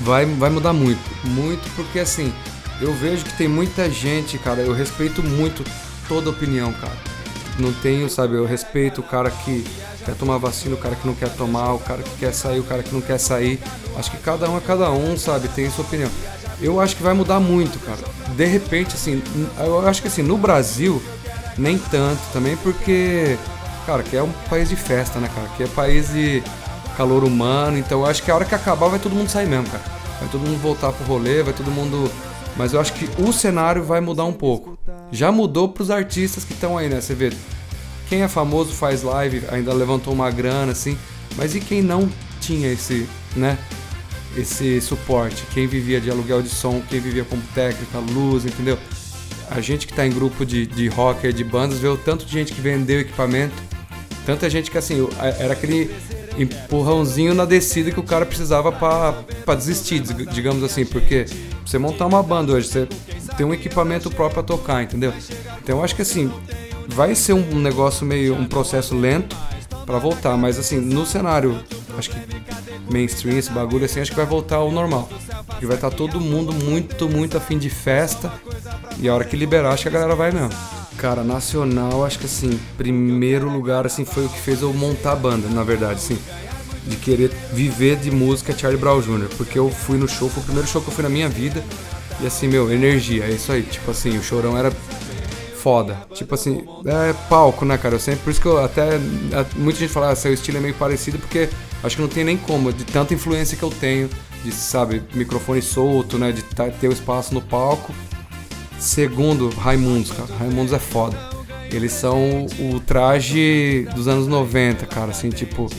vai, 0.00 0.24
vai 0.24 0.48
mudar 0.48 0.72
muito. 0.72 1.00
Muito 1.24 1.68
porque 1.74 1.98
assim, 1.98 2.32
eu 2.80 2.92
vejo 2.94 3.24
que 3.24 3.36
tem 3.36 3.48
muita 3.48 3.90
gente, 3.90 4.38
cara, 4.38 4.60
eu 4.60 4.72
respeito 4.72 5.22
muito 5.22 5.64
toda 6.08 6.30
opinião, 6.30 6.72
cara. 6.72 6.96
Não 7.58 7.72
tenho, 7.72 8.08
sabe, 8.08 8.36
eu 8.36 8.46
respeito 8.46 9.00
o 9.00 9.04
cara 9.04 9.30
que 9.30 9.64
quer 10.04 10.14
tomar 10.14 10.38
vacina, 10.38 10.74
o 10.74 10.78
cara 10.78 10.96
que 10.96 11.06
não 11.06 11.14
quer 11.14 11.28
tomar, 11.30 11.74
o 11.74 11.78
cara 11.78 12.02
que 12.02 12.10
quer 12.18 12.32
sair, 12.32 12.58
o 12.58 12.64
cara 12.64 12.82
que 12.82 12.92
não 12.92 13.00
quer 13.00 13.18
sair. 13.18 13.60
Acho 13.96 14.10
que 14.10 14.16
cada 14.18 14.48
um 14.48 14.56
é 14.56 14.60
cada 14.60 14.90
um, 14.90 15.16
sabe, 15.16 15.48
tem 15.48 15.70
sua 15.70 15.84
opinião. 15.84 16.10
Eu 16.60 16.80
acho 16.80 16.96
que 16.96 17.02
vai 17.02 17.14
mudar 17.14 17.40
muito, 17.40 17.78
cara. 17.80 18.00
De 18.34 18.44
repente, 18.44 18.94
assim, 18.94 19.22
eu 19.58 19.86
acho 19.86 20.00
que 20.02 20.08
assim, 20.08 20.22
no 20.22 20.38
Brasil, 20.38 21.02
nem 21.58 21.78
tanto 21.78 22.20
também, 22.32 22.56
porque, 22.58 23.36
cara, 23.86 24.02
que 24.02 24.16
é 24.16 24.22
um 24.22 24.32
país 24.48 24.68
de 24.68 24.76
festa, 24.76 25.18
né, 25.18 25.30
cara? 25.34 25.48
Que 25.56 25.64
é 25.64 25.66
país 25.66 26.10
de 26.12 26.42
calor 26.96 27.24
humano, 27.24 27.78
então 27.78 28.00
eu 28.00 28.06
acho 28.06 28.22
que 28.22 28.30
a 28.30 28.34
hora 28.34 28.44
que 28.44 28.54
acabar 28.54 28.88
vai 28.88 28.98
todo 28.98 29.14
mundo 29.14 29.28
sair 29.28 29.46
mesmo, 29.46 29.66
cara. 29.68 29.82
Vai 30.18 30.28
todo 30.28 30.40
mundo 30.40 30.60
voltar 30.60 30.92
pro 30.92 31.04
rolê, 31.06 31.42
vai 31.42 31.54
todo 31.54 31.70
mundo. 31.70 32.10
Mas 32.56 32.72
eu 32.72 32.80
acho 32.80 32.92
que 32.92 33.08
o 33.22 33.32
cenário 33.32 33.82
vai 33.82 34.00
mudar 34.00 34.24
um 34.24 34.32
pouco. 34.32 34.78
Já 35.12 35.32
mudou 35.32 35.68
pros 35.68 35.90
artistas 35.90 36.44
que 36.44 36.52
estão 36.52 36.76
aí, 36.76 36.88
né? 36.88 37.00
Você 37.00 37.14
vê, 37.14 37.32
quem 38.08 38.22
é 38.22 38.28
famoso 38.28 38.72
faz 38.72 39.02
live, 39.02 39.42
ainda 39.50 39.72
levantou 39.72 40.12
uma 40.12 40.30
grana, 40.30 40.72
assim. 40.72 40.98
Mas 41.36 41.54
e 41.54 41.60
quem 41.60 41.80
não 41.82 42.10
tinha 42.40 42.72
esse, 42.72 43.08
né? 43.36 43.58
Esse 44.36 44.80
suporte? 44.80 45.44
Quem 45.52 45.66
vivia 45.66 46.00
de 46.00 46.10
aluguel 46.10 46.42
de 46.42 46.48
som, 46.48 46.82
quem 46.88 47.00
vivia 47.00 47.24
como 47.24 47.42
técnica, 47.54 47.98
luz, 47.98 48.44
entendeu? 48.44 48.78
A 49.50 49.60
gente 49.60 49.86
que 49.86 49.92
tá 49.92 50.06
em 50.06 50.10
grupo 50.10 50.44
de, 50.44 50.66
de 50.66 50.88
rocker, 50.88 51.32
de 51.32 51.42
bandas, 51.42 51.78
vê 51.78 51.88
o 51.88 51.96
tanto 51.96 52.24
de 52.24 52.32
gente 52.32 52.52
que 52.52 52.60
vendeu 52.60 53.00
equipamento. 53.00 53.54
Tanta 54.24 54.48
gente 54.48 54.70
que, 54.70 54.78
assim, 54.78 55.08
era 55.38 55.54
aquele 55.54 55.90
empurrãozinho 56.38 57.34
na 57.34 57.44
descida 57.44 57.90
que 57.90 57.98
o 57.98 58.02
cara 58.02 58.24
precisava 58.24 58.70
para 58.70 59.54
desistir, 59.56 60.00
digamos 60.00 60.62
assim, 60.62 60.84
porque 60.84 61.26
você 61.70 61.78
montar 61.78 62.06
uma 62.06 62.20
banda 62.20 62.52
hoje, 62.52 62.66
você 62.66 62.88
tem 63.36 63.46
um 63.46 63.54
equipamento 63.54 64.10
próprio 64.10 64.42
para 64.42 64.56
tocar, 64.56 64.82
entendeu? 64.82 65.14
Então 65.62 65.78
eu 65.78 65.84
acho 65.84 65.94
que 65.94 66.02
assim, 66.02 66.32
vai 66.88 67.14
ser 67.14 67.32
um 67.32 67.60
negócio 67.60 68.04
meio 68.04 68.34
um 68.34 68.44
processo 68.44 68.96
lento 68.96 69.36
para 69.86 69.96
voltar, 69.98 70.36
mas 70.36 70.58
assim, 70.58 70.80
no 70.80 71.06
cenário, 71.06 71.62
acho 71.96 72.10
que 72.10 72.16
mainstream 72.92 73.38
esse 73.38 73.50
bagulho 73.52 73.84
assim, 73.84 74.00
acho 74.00 74.10
que 74.10 74.16
vai 74.16 74.26
voltar 74.26 74.56
ao 74.56 74.72
normal. 74.72 75.08
E 75.62 75.66
vai 75.66 75.76
estar 75.76 75.90
tá 75.90 75.96
todo 75.96 76.20
mundo 76.20 76.52
muito, 76.52 77.08
muito 77.08 77.36
afim 77.36 77.56
de 77.56 77.70
festa. 77.70 78.32
E 78.98 79.08
a 79.08 79.14
hora 79.14 79.24
que 79.24 79.36
liberar, 79.36 79.72
acho 79.72 79.82
que 79.84 79.88
a 79.88 79.92
galera 79.92 80.16
vai 80.16 80.32
mesmo. 80.32 80.50
Cara, 80.96 81.22
nacional, 81.22 82.04
acho 82.04 82.18
que 82.18 82.26
assim, 82.26 82.58
primeiro 82.76 83.48
lugar 83.48 83.86
assim 83.86 84.04
foi 84.04 84.26
o 84.26 84.28
que 84.28 84.38
fez 84.38 84.60
eu 84.60 84.72
montar 84.74 85.12
a 85.12 85.16
banda, 85.16 85.48
na 85.48 85.62
verdade, 85.62 85.94
assim, 85.94 86.18
de 86.86 86.96
querer 86.96 87.30
viver 87.52 87.96
de 87.96 88.10
música 88.10 88.56
Charlie 88.56 88.80
Brown 88.80 89.00
Jr., 89.00 89.28
porque 89.36 89.58
eu 89.58 89.70
fui 89.70 89.98
no 89.98 90.08
show, 90.08 90.28
foi 90.28 90.42
o 90.42 90.46
primeiro 90.46 90.68
show 90.68 90.80
que 90.80 90.88
eu 90.88 90.94
fui 90.94 91.02
na 91.02 91.10
minha 91.10 91.28
vida. 91.28 91.62
E 92.20 92.26
assim, 92.26 92.48
meu, 92.48 92.70
energia, 92.72 93.24
é 93.24 93.30
isso 93.30 93.50
aí. 93.50 93.62
Tipo 93.62 93.90
assim, 93.90 94.16
o 94.18 94.22
chorão 94.22 94.56
era 94.56 94.70
foda. 95.60 95.96
Tipo 96.14 96.34
assim, 96.34 96.64
é 96.86 97.12
palco, 97.28 97.64
né, 97.64 97.76
cara? 97.76 97.94
Eu 97.94 98.00
sempre, 98.00 98.20
por 98.20 98.30
isso 98.30 98.40
que 98.40 98.46
eu 98.46 98.62
até. 98.62 98.98
Muita 99.56 99.78
gente 99.78 99.92
fala, 99.92 100.10
ah, 100.10 100.16
seu 100.16 100.32
estilo 100.32 100.58
é 100.58 100.60
meio 100.60 100.74
parecido, 100.74 101.18
porque 101.18 101.48
acho 101.82 101.96
que 101.96 102.02
não 102.02 102.08
tem 102.08 102.24
nem 102.24 102.36
como, 102.36 102.72
de 102.72 102.84
tanta 102.84 103.14
influência 103.14 103.56
que 103.56 103.62
eu 103.62 103.70
tenho, 103.70 104.08
de, 104.42 104.52
sabe, 104.52 105.02
microfone 105.14 105.62
solto, 105.62 106.18
né? 106.18 106.32
De 106.32 106.42
ter 106.42 106.88
o 106.88 106.92
espaço 106.92 107.34
no 107.34 107.40
palco. 107.40 107.94
Segundo, 108.78 109.50
Raimundos, 109.50 110.10
cara. 110.10 110.34
Raimundos 110.38 110.72
é 110.72 110.78
foda. 110.78 111.16
Eles 111.70 111.92
são 111.92 112.46
o 112.58 112.80
traje 112.80 113.86
dos 113.94 114.08
anos 114.08 114.26
90, 114.26 114.86
cara, 114.86 115.10
assim, 115.10 115.30
tipo. 115.30 115.70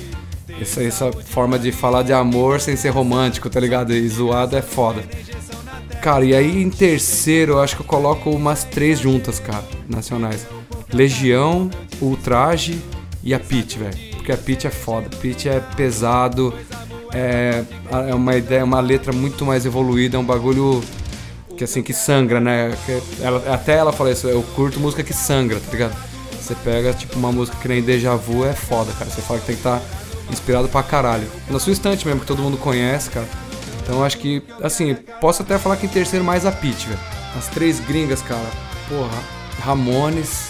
Essa, 0.61 0.83
essa 0.83 1.11
forma 1.11 1.57
de 1.57 1.71
falar 1.71 2.03
de 2.03 2.13
amor 2.13 2.61
sem 2.61 2.75
ser 2.75 2.89
romântico, 2.89 3.49
tá 3.49 3.59
ligado? 3.59 3.93
E 3.93 4.07
zoado 4.07 4.55
é 4.55 4.61
foda. 4.61 5.03
Cara, 6.01 6.23
e 6.23 6.35
aí 6.35 6.61
em 6.61 6.69
terceiro 6.69 7.53
eu 7.53 7.59
acho 7.59 7.75
que 7.75 7.81
eu 7.81 7.85
coloco 7.85 8.29
umas 8.29 8.63
três 8.63 8.99
juntas, 8.99 9.39
cara, 9.39 9.63
nacionais. 9.89 10.45
Legião, 10.93 11.69
Ultraje 11.99 12.79
e 13.23 13.33
a 13.33 13.39
Pit, 13.39 13.79
velho. 13.79 13.97
Porque 14.15 14.31
a 14.31 14.37
Pit 14.37 14.67
é 14.67 14.69
foda. 14.69 15.09
Pit 15.17 15.49
é 15.49 15.59
pesado, 15.59 16.53
é, 17.13 17.63
é 18.09 18.13
uma 18.13 18.35
ideia, 18.35 18.63
uma 18.63 18.79
letra 18.79 19.11
muito 19.11 19.45
mais 19.45 19.65
evoluída, 19.65 20.17
é 20.17 20.19
um 20.19 20.25
bagulho 20.25 20.83
que 21.57 21.63
assim, 21.63 21.81
que 21.81 21.93
sangra, 21.93 22.39
né? 22.39 22.75
Que 22.85 23.01
ela, 23.21 23.53
até 23.53 23.77
ela 23.77 23.91
fala 23.91 24.11
isso, 24.11 24.27
eu 24.27 24.43
curto 24.55 24.79
música 24.79 25.03
que 25.03 25.13
sangra, 25.13 25.59
tá 25.59 25.71
ligado? 25.71 25.95
Você 26.39 26.55
pega, 26.55 26.93
tipo, 26.93 27.17
uma 27.17 27.31
música 27.31 27.57
que 27.61 27.67
nem 27.67 27.81
Deja 27.81 28.15
Vu, 28.15 28.45
é 28.45 28.53
foda, 28.53 28.91
cara. 28.93 29.09
Você 29.09 29.21
fala 29.21 29.39
que 29.39 29.45
tem 29.45 29.55
que 29.55 29.61
estar 29.61 29.79
tá 29.79 30.00
inspirado 30.29 30.67
pra 30.67 30.83
caralho. 30.83 31.27
Na 31.49 31.59
sua 31.59 31.73
estante 31.73 32.05
mesmo, 32.05 32.21
que 32.21 32.27
todo 32.27 32.41
mundo 32.41 32.57
conhece, 32.57 33.09
cara. 33.09 33.27
Então 33.81 34.03
acho 34.03 34.17
que, 34.17 34.43
assim, 34.61 34.95
posso 35.19 35.41
até 35.41 35.57
falar 35.57 35.77
que 35.77 35.85
em 35.85 35.89
terceiro 35.89 36.23
mais 36.23 36.45
a 36.45 36.51
Pitch, 36.51 36.85
velho. 36.85 36.99
As 37.37 37.47
três 37.47 37.79
gringas, 37.79 38.21
cara. 38.21 38.49
Porra, 38.87 39.17
Ramones, 39.59 40.49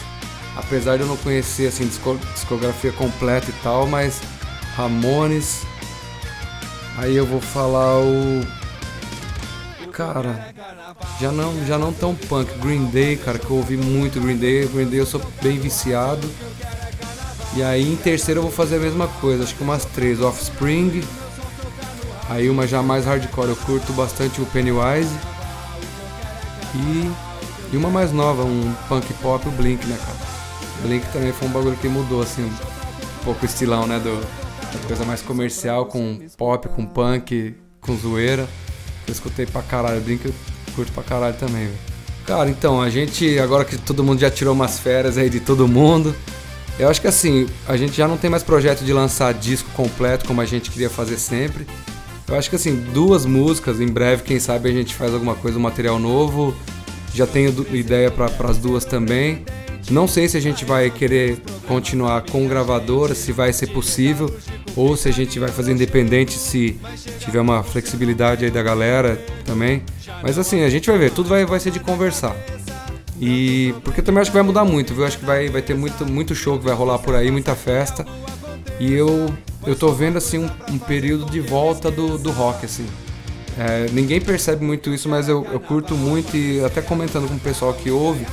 apesar 0.56 0.98
de 0.98 1.04
eu 1.04 1.08
não 1.08 1.18
conhecer, 1.18 1.68
assim, 1.68 1.90
discografia 2.34 2.92
completa 2.92 3.50
e 3.50 3.54
tal, 3.64 3.88
mas 3.88 4.20
Ramones. 4.76 5.62
Aí 6.98 7.16
eu 7.16 7.26
vou 7.26 7.40
falar 7.40 8.00
o 8.00 8.46
cara, 9.92 10.54
já 11.20 11.32
não, 11.32 11.66
já 11.66 11.78
não 11.78 11.94
tão 11.94 12.16
punk. 12.16 12.52
Green 12.60 12.86
Day, 12.86 13.16
cara, 13.16 13.38
que 13.38 13.50
eu 13.50 13.58
ouvi 13.58 13.78
muito 13.78 14.20
Green 14.20 14.38
Day. 14.38 14.68
Green 14.68 14.88
Day 14.88 15.00
eu 15.00 15.06
sou 15.06 15.22
bem 15.42 15.60
viciado. 15.60 16.28
E 17.56 17.62
aí 17.62 17.92
em 17.92 17.98
terceiro 17.98 18.40
eu 18.40 18.44
vou 18.44 18.52
fazer 18.52 18.78
a 18.78 18.80
mesma 18.80 19.08
coisa, 19.08 19.44
acho 19.44 19.56
que 19.56 19.64
umas 19.64 19.86
três. 19.86 20.22
Offspring. 20.22 21.04
Aí 22.30 22.50
uma 22.50 22.66
já 22.66 22.82
mais 22.82 23.06
hardcore, 23.06 23.50
eu 23.50 23.56
curto 23.58 23.92
bastante 23.94 24.42
o 24.42 24.46
Pennywise. 24.46 25.14
E, 26.74 27.12
e 27.74 27.78
uma 27.78 27.90
mais 27.90 28.14
nova, 28.14 28.44
um 28.44 28.74
punk 28.88 29.14
pop, 29.16 29.46
o 29.48 29.52
Blink, 29.52 29.86
né, 29.86 29.98
cara? 29.98 30.18
Blink 30.84 31.06
também 31.12 31.34
foi 31.34 31.48
um 31.50 31.52
bagulho 31.52 31.76
que 31.76 31.90
mudou, 31.90 32.22
assim, 32.22 32.44
um 32.44 33.24
pouco 33.26 33.44
o 33.44 33.46
estilão, 33.46 33.86
né, 33.86 34.00
do, 34.00 34.20
da 34.20 34.88
coisa 34.88 35.04
mais 35.04 35.22
comercial, 35.22 35.88
com 35.88 36.20
pop, 36.38 36.70
com 36.70 36.86
punk, 36.86 37.54
com 37.82 37.98
zoeira. 37.98 38.48
Eu 39.06 39.12
escutei 39.12 39.46
pra 39.46 39.62
caralho, 39.62 40.00
Blink 40.00 40.26
eu 40.26 40.34
curto 40.74 40.92
pra 40.94 41.04
caralho 41.04 41.36
também. 41.36 41.70
Cara, 42.26 42.50
então, 42.50 42.82
a 42.82 42.90
gente, 42.90 43.38
agora 43.40 43.66
que 43.66 43.78
todo 43.78 44.04
mundo 44.04 44.22
já 44.22 44.32
tirou 44.32 44.54
umas 44.54 44.80
férias 44.80 45.18
aí 45.18 45.30
de 45.30 45.42
todo 45.42 45.68
mundo, 45.68 46.16
eu 46.80 46.90
acho 46.90 47.02
que 47.02 47.08
assim, 47.08 47.48
a 47.68 47.78
gente 47.78 47.96
já 47.96 48.08
não 48.08 48.18
tem 48.18 48.30
mais 48.30 48.44
projeto 48.44 48.84
de 48.84 48.94
lançar 48.94 49.34
disco 49.34 49.70
completo 49.72 50.26
como 50.26 50.42
a 50.42 50.46
gente 50.46 50.72
queria 50.72 50.90
fazer 50.90 51.18
sempre. 51.18 51.68
Eu 52.28 52.38
acho 52.38 52.50
que 52.50 52.56
assim, 52.56 52.76
duas 52.94 53.26
músicas, 53.26 53.80
em 53.82 53.88
breve, 53.88 54.24
quem 54.24 54.40
sabe 54.40 54.70
a 54.70 54.72
gente 54.72 54.96
faz 54.96 55.14
alguma 55.14 55.36
coisa, 55.36 55.58
um 55.58 55.62
material 55.62 56.00
novo. 56.00 56.56
Já 57.14 57.28
tenho 57.28 57.54
ideia 57.76 58.10
para 58.10 58.50
as 58.50 58.58
duas 58.58 58.86
também. 58.86 59.44
Não 59.90 60.08
sei 60.08 60.30
se 60.30 60.38
a 60.38 60.40
gente 60.40 60.64
vai 60.64 60.90
querer 60.90 61.42
continuar 61.68 62.22
com 62.22 62.48
gravadora, 62.48 63.14
se 63.14 63.32
vai 63.32 63.52
ser 63.52 63.68
possível, 63.68 64.34
ou 64.76 64.96
se 64.96 65.10
a 65.10 65.12
gente 65.12 65.40
vai 65.40 65.50
fazer 65.50 65.74
independente, 65.74 66.34
se 66.34 66.80
tiver 67.20 67.42
uma 67.42 67.64
flexibilidade 67.64 68.46
aí 68.46 68.52
da 68.52 68.64
galera 68.64 69.20
também. 69.44 69.84
Mas 70.24 70.38
assim, 70.38 70.64
a 70.64 70.70
gente 70.70 70.90
vai 70.90 70.98
ver, 70.98 71.12
tudo 71.12 71.28
vai, 71.28 71.46
vai 71.46 71.60
ser 71.60 71.72
de 71.72 71.80
conversar. 71.80 72.36
E 73.22 73.76
porque 73.84 74.02
também 74.02 74.20
acho 74.20 74.32
que 74.32 74.36
vai 74.36 74.44
mudar 74.44 74.66
muito, 74.66 74.96
viu? 74.96 75.06
Acho 75.06 75.20
que 75.20 75.26
vai, 75.26 75.48
vai 75.48 75.62
ter 75.62 75.76
muito, 75.76 76.04
muito 76.08 76.34
show 76.34 76.58
que 76.58 76.66
vai 76.66 76.74
rolar 76.74 76.98
por 76.98 77.14
aí, 77.14 77.30
muita 77.30 77.56
festa. 77.56 78.04
E 78.80 78.92
eu, 78.92 79.32
eu 79.68 79.76
tô 79.76 79.94
vendo 79.94 80.18
assim 80.18 80.40
um, 80.40 80.50
um 80.72 80.80
período 80.80 81.26
de 81.30 81.40
volta 81.40 81.92
do, 81.92 82.18
do 82.18 82.32
rock, 82.32 82.66
assim. 82.66 82.88
É, 83.60 83.88
ninguém 83.92 84.20
percebe 84.20 84.66
muito 84.66 84.92
isso, 84.92 85.08
mas 85.08 85.30
eu, 85.30 85.46
eu 85.52 85.60
curto 85.60 85.94
muito 85.96 86.36
e 86.36 86.66
até 86.66 86.82
comentando 86.82 87.28
com 87.28 87.36
o 87.36 87.40
pessoal 87.40 87.74
que 87.76 87.92
ouve, 87.92 88.26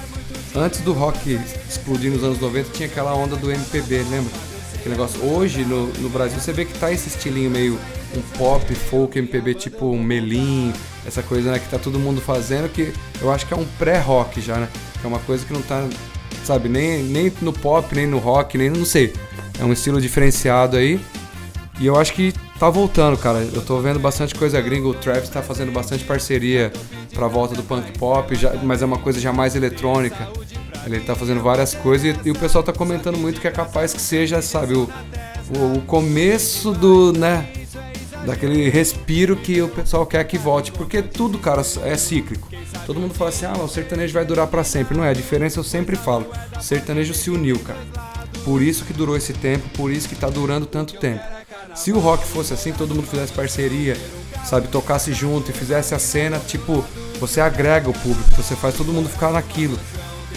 antes 0.56 0.80
do 0.80 0.94
rock 0.94 1.38
explodir 1.68 2.10
nos 2.10 2.24
anos 2.24 2.40
90, 2.40 2.70
tinha 2.70 2.88
aquela 2.88 3.14
onda 3.14 3.36
do 3.36 3.50
MPB, 3.50 4.06
lembra? 4.08 4.32
Aquele 4.74 4.94
negócio. 4.94 5.22
Hoje 5.22 5.66
no, 5.66 5.88
no 5.98 6.08
Brasil 6.08 6.40
você 6.40 6.52
vê 6.52 6.64
que 6.64 6.72
tá 6.78 6.90
esse 6.90 7.08
estilinho 7.08 7.50
meio 7.50 7.78
um 8.16 8.22
pop, 8.38 8.74
folk, 8.74 9.18
MPB, 9.18 9.54
tipo 9.54 9.96
melim, 9.96 10.72
essa 11.06 11.22
coisa 11.22 11.52
né, 11.52 11.58
que 11.58 11.68
tá 11.68 11.78
todo 11.78 11.98
mundo 11.98 12.20
fazendo, 12.20 12.68
que 12.68 12.92
eu 13.20 13.30
acho 13.32 13.46
que 13.46 13.54
é 13.54 13.56
um 13.56 13.66
pré-rock 13.78 14.40
já, 14.40 14.56
né? 14.56 14.68
Que 15.00 15.06
é 15.06 15.08
uma 15.08 15.18
coisa 15.20 15.44
que 15.44 15.52
não 15.52 15.62
tá, 15.62 15.86
sabe, 16.44 16.68
nem, 16.68 17.02
nem 17.02 17.32
no 17.40 17.52
pop, 17.52 17.94
nem 17.94 18.06
no 18.06 18.18
rock, 18.18 18.56
nem 18.56 18.70
não 18.70 18.84
sei. 18.84 19.12
É 19.58 19.64
um 19.64 19.72
estilo 19.72 20.00
diferenciado 20.00 20.76
aí. 20.76 21.00
E 21.80 21.86
eu 21.86 21.96
acho 21.96 22.12
que 22.12 22.32
tá 22.58 22.68
voltando, 22.68 23.16
cara. 23.16 23.38
Eu 23.38 23.62
tô 23.62 23.80
vendo 23.80 24.00
bastante 24.00 24.34
coisa 24.34 24.60
gringa. 24.60 24.88
O 24.88 24.94
Travis 24.94 25.28
tá 25.28 25.42
fazendo 25.42 25.70
bastante 25.70 26.04
parceria 26.04 26.72
pra 27.14 27.28
volta 27.28 27.54
do 27.54 27.62
punk 27.62 27.96
pop, 27.96 28.34
já, 28.34 28.52
mas 28.54 28.82
é 28.82 28.84
uma 28.84 28.98
coisa 28.98 29.20
já 29.20 29.32
mais 29.32 29.54
eletrônica. 29.54 30.28
Ele 30.86 31.00
tá 31.00 31.14
fazendo 31.14 31.40
várias 31.40 31.74
coisas 31.74 32.16
e, 32.16 32.28
e, 32.28 32.30
o 32.30 32.34
pessoal 32.34 32.64
tá 32.64 32.72
comentando 32.72 33.18
muito 33.18 33.40
que 33.40 33.46
é 33.46 33.50
capaz 33.50 33.92
que 33.92 34.00
seja, 34.00 34.40
sabe, 34.40 34.74
o, 34.74 34.88
o, 35.56 35.76
o 35.76 35.82
começo 35.82 36.72
do, 36.72 37.12
né, 37.12 37.46
daquele 38.24 38.68
respiro 38.68 39.36
que 39.36 39.60
o 39.62 39.68
pessoal 39.68 40.06
quer 40.06 40.24
que 40.24 40.38
volte, 40.38 40.72
porque 40.72 41.02
tudo, 41.02 41.38
cara, 41.38 41.62
é 41.84 41.96
cíclico. 41.96 42.48
Todo 42.86 43.00
mundo 43.00 43.14
fala 43.14 43.30
assim: 43.30 43.46
"Ah, 43.46 43.56
o 43.58 43.68
sertanejo 43.68 44.14
vai 44.14 44.24
durar 44.24 44.46
para 44.46 44.64
sempre". 44.64 44.96
Não 44.96 45.04
é, 45.04 45.10
a 45.10 45.14
diferença 45.14 45.58
eu 45.58 45.64
sempre 45.64 45.96
falo. 45.96 46.26
O 46.56 46.62
sertanejo 46.62 47.14
se 47.14 47.30
uniu, 47.30 47.58
cara. 47.60 47.80
Por 48.44 48.62
isso 48.62 48.84
que 48.84 48.92
durou 48.92 49.16
esse 49.16 49.32
tempo, 49.32 49.68
por 49.70 49.90
isso 49.90 50.08
que 50.08 50.14
tá 50.14 50.28
durando 50.28 50.66
tanto 50.66 50.94
tempo. 50.94 51.22
Se 51.74 51.92
o 51.92 51.98
rock 51.98 52.26
fosse 52.26 52.54
assim, 52.54 52.72
todo 52.72 52.94
mundo 52.94 53.06
fizesse 53.06 53.32
parceria, 53.32 53.96
sabe, 54.44 54.68
tocasse 54.68 55.12
junto 55.12 55.50
e 55.50 55.54
fizesse 55.54 55.94
a 55.94 55.98
cena, 55.98 56.38
tipo, 56.38 56.84
você 57.20 57.40
agrega 57.40 57.88
o 57.88 57.92
público, 57.92 58.30
você 58.36 58.56
faz 58.56 58.74
todo 58.74 58.92
mundo 58.92 59.08
ficar 59.08 59.30
naquilo. 59.30 59.78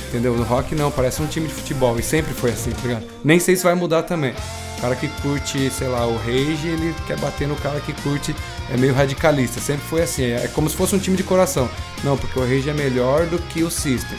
Entendeu? 0.09 0.35
No 0.35 0.43
rock 0.43 0.75
não, 0.75 0.91
parece 0.91 1.21
um 1.21 1.27
time 1.27 1.47
de 1.47 1.53
futebol 1.53 1.97
e 1.97 2.03
sempre 2.03 2.33
foi 2.33 2.51
assim, 2.51 2.71
tá 2.71 2.81
ligado? 2.83 3.05
Nem 3.23 3.39
sei 3.39 3.55
se 3.55 3.63
vai 3.63 3.73
mudar 3.75 4.03
também. 4.03 4.33
Cara 4.81 4.95
que 4.95 5.07
curte, 5.21 5.69
sei 5.69 5.87
lá, 5.87 6.07
o 6.07 6.17
Rage, 6.17 6.67
ele 6.67 6.95
quer 7.05 7.15
bater 7.19 7.47
no 7.47 7.55
cara 7.55 7.79
que 7.79 7.93
curte, 8.01 8.35
é 8.67 8.75
meio 8.75 8.95
radicalista. 8.95 9.61
Sempre 9.61 9.85
foi 9.85 10.01
assim, 10.01 10.23
é 10.23 10.49
como 10.55 10.67
se 10.67 10.75
fosse 10.75 10.95
um 10.95 10.99
time 10.99 11.15
de 11.15 11.21
coração. 11.21 11.69
Não, 12.03 12.17
porque 12.17 12.39
o 12.39 12.41
Rage 12.41 12.67
é 12.67 12.73
melhor 12.73 13.27
do 13.27 13.37
que 13.37 13.61
o 13.61 13.69
System. 13.69 14.17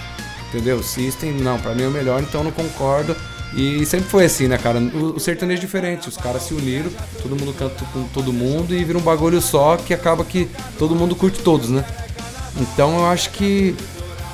Entendeu? 0.48 0.76
O 0.76 0.82
System, 0.82 1.32
não, 1.32 1.58
pra 1.58 1.74
mim 1.74 1.82
é 1.82 1.88
o 1.88 1.90
melhor, 1.90 2.22
então 2.22 2.44
não 2.44 2.52
concordo. 2.52 3.16
E 3.54 3.84
sempre 3.84 4.08
foi 4.08 4.24
assim, 4.24 4.46
né, 4.46 4.56
cara? 4.56 4.78
O, 4.78 5.16
o 5.16 5.20
sertanejo 5.20 5.58
é 5.58 5.64
diferente, 5.64 6.08
os 6.08 6.16
caras 6.16 6.42
se 6.42 6.54
uniram, 6.54 6.90
todo 7.20 7.36
mundo 7.36 7.52
canta 7.52 7.84
com 7.92 8.04
todo 8.04 8.32
mundo 8.32 8.74
e 8.74 8.82
vira 8.84 8.96
um 8.96 9.02
bagulho 9.02 9.42
só 9.42 9.76
que 9.76 9.92
acaba 9.92 10.24
que 10.24 10.48
todo 10.78 10.94
mundo 10.94 11.14
curte 11.16 11.40
todos, 11.40 11.68
né? 11.68 11.84
Então 12.56 13.00
eu 13.00 13.06
acho 13.06 13.30
que, 13.30 13.74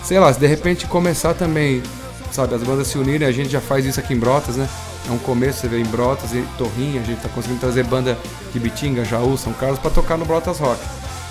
sei 0.04 0.20
lá, 0.20 0.32
se 0.32 0.38
de 0.38 0.46
repente 0.46 0.86
começar 0.86 1.34
também, 1.34 1.82
sabe, 2.30 2.54
as 2.54 2.62
bandas 2.62 2.86
se 2.86 2.98
unirem, 2.98 3.26
a 3.26 3.32
gente 3.32 3.48
já 3.48 3.60
faz 3.60 3.84
isso 3.86 3.98
aqui 3.98 4.12
em 4.12 4.18
Brotas, 4.18 4.56
né? 4.56 4.68
É 5.08 5.10
um 5.10 5.18
começo, 5.18 5.60
você 5.60 5.68
vê 5.68 5.80
em 5.80 5.84
Brotas 5.84 6.32
e 6.34 6.44
Torrinha, 6.58 7.00
a 7.00 7.04
gente 7.04 7.22
tá 7.22 7.30
conseguindo 7.30 7.58
trazer 7.60 7.82
banda 7.84 8.18
de 8.52 8.60
Bitinga, 8.60 9.04
Jaú, 9.06 9.38
São 9.38 9.54
Carlos 9.54 9.78
para 9.78 9.90
tocar 9.90 10.18
no 10.18 10.26
Brotas 10.26 10.58
Rock. 10.58 10.80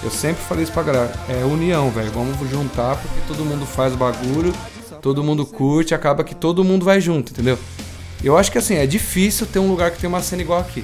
Eu 0.03 0.09
sempre 0.09 0.43
falei 0.43 0.63
isso 0.63 0.71
pra 0.71 0.81
galera, 0.81 1.13
é 1.29 1.45
união, 1.45 1.91
velho, 1.91 2.11
vamos 2.11 2.37
juntar 2.49 2.95
porque 2.95 3.19
todo 3.27 3.45
mundo 3.45 3.67
faz 3.67 3.93
o 3.93 3.97
bagulho, 3.97 4.51
todo 4.99 5.23
mundo 5.23 5.45
curte, 5.45 5.93
acaba 5.93 6.23
que 6.23 6.33
todo 6.33 6.63
mundo 6.63 6.85
vai 6.85 6.99
junto, 6.99 7.31
entendeu? 7.31 7.57
Eu 8.23 8.35
acho 8.35 8.51
que 8.51 8.57
assim, 8.57 8.75
é 8.75 8.87
difícil 8.87 9.45
ter 9.45 9.59
um 9.59 9.69
lugar 9.69 9.91
que 9.91 9.99
tem 9.99 10.07
uma 10.07 10.21
cena 10.21 10.41
igual 10.41 10.59
aqui. 10.59 10.83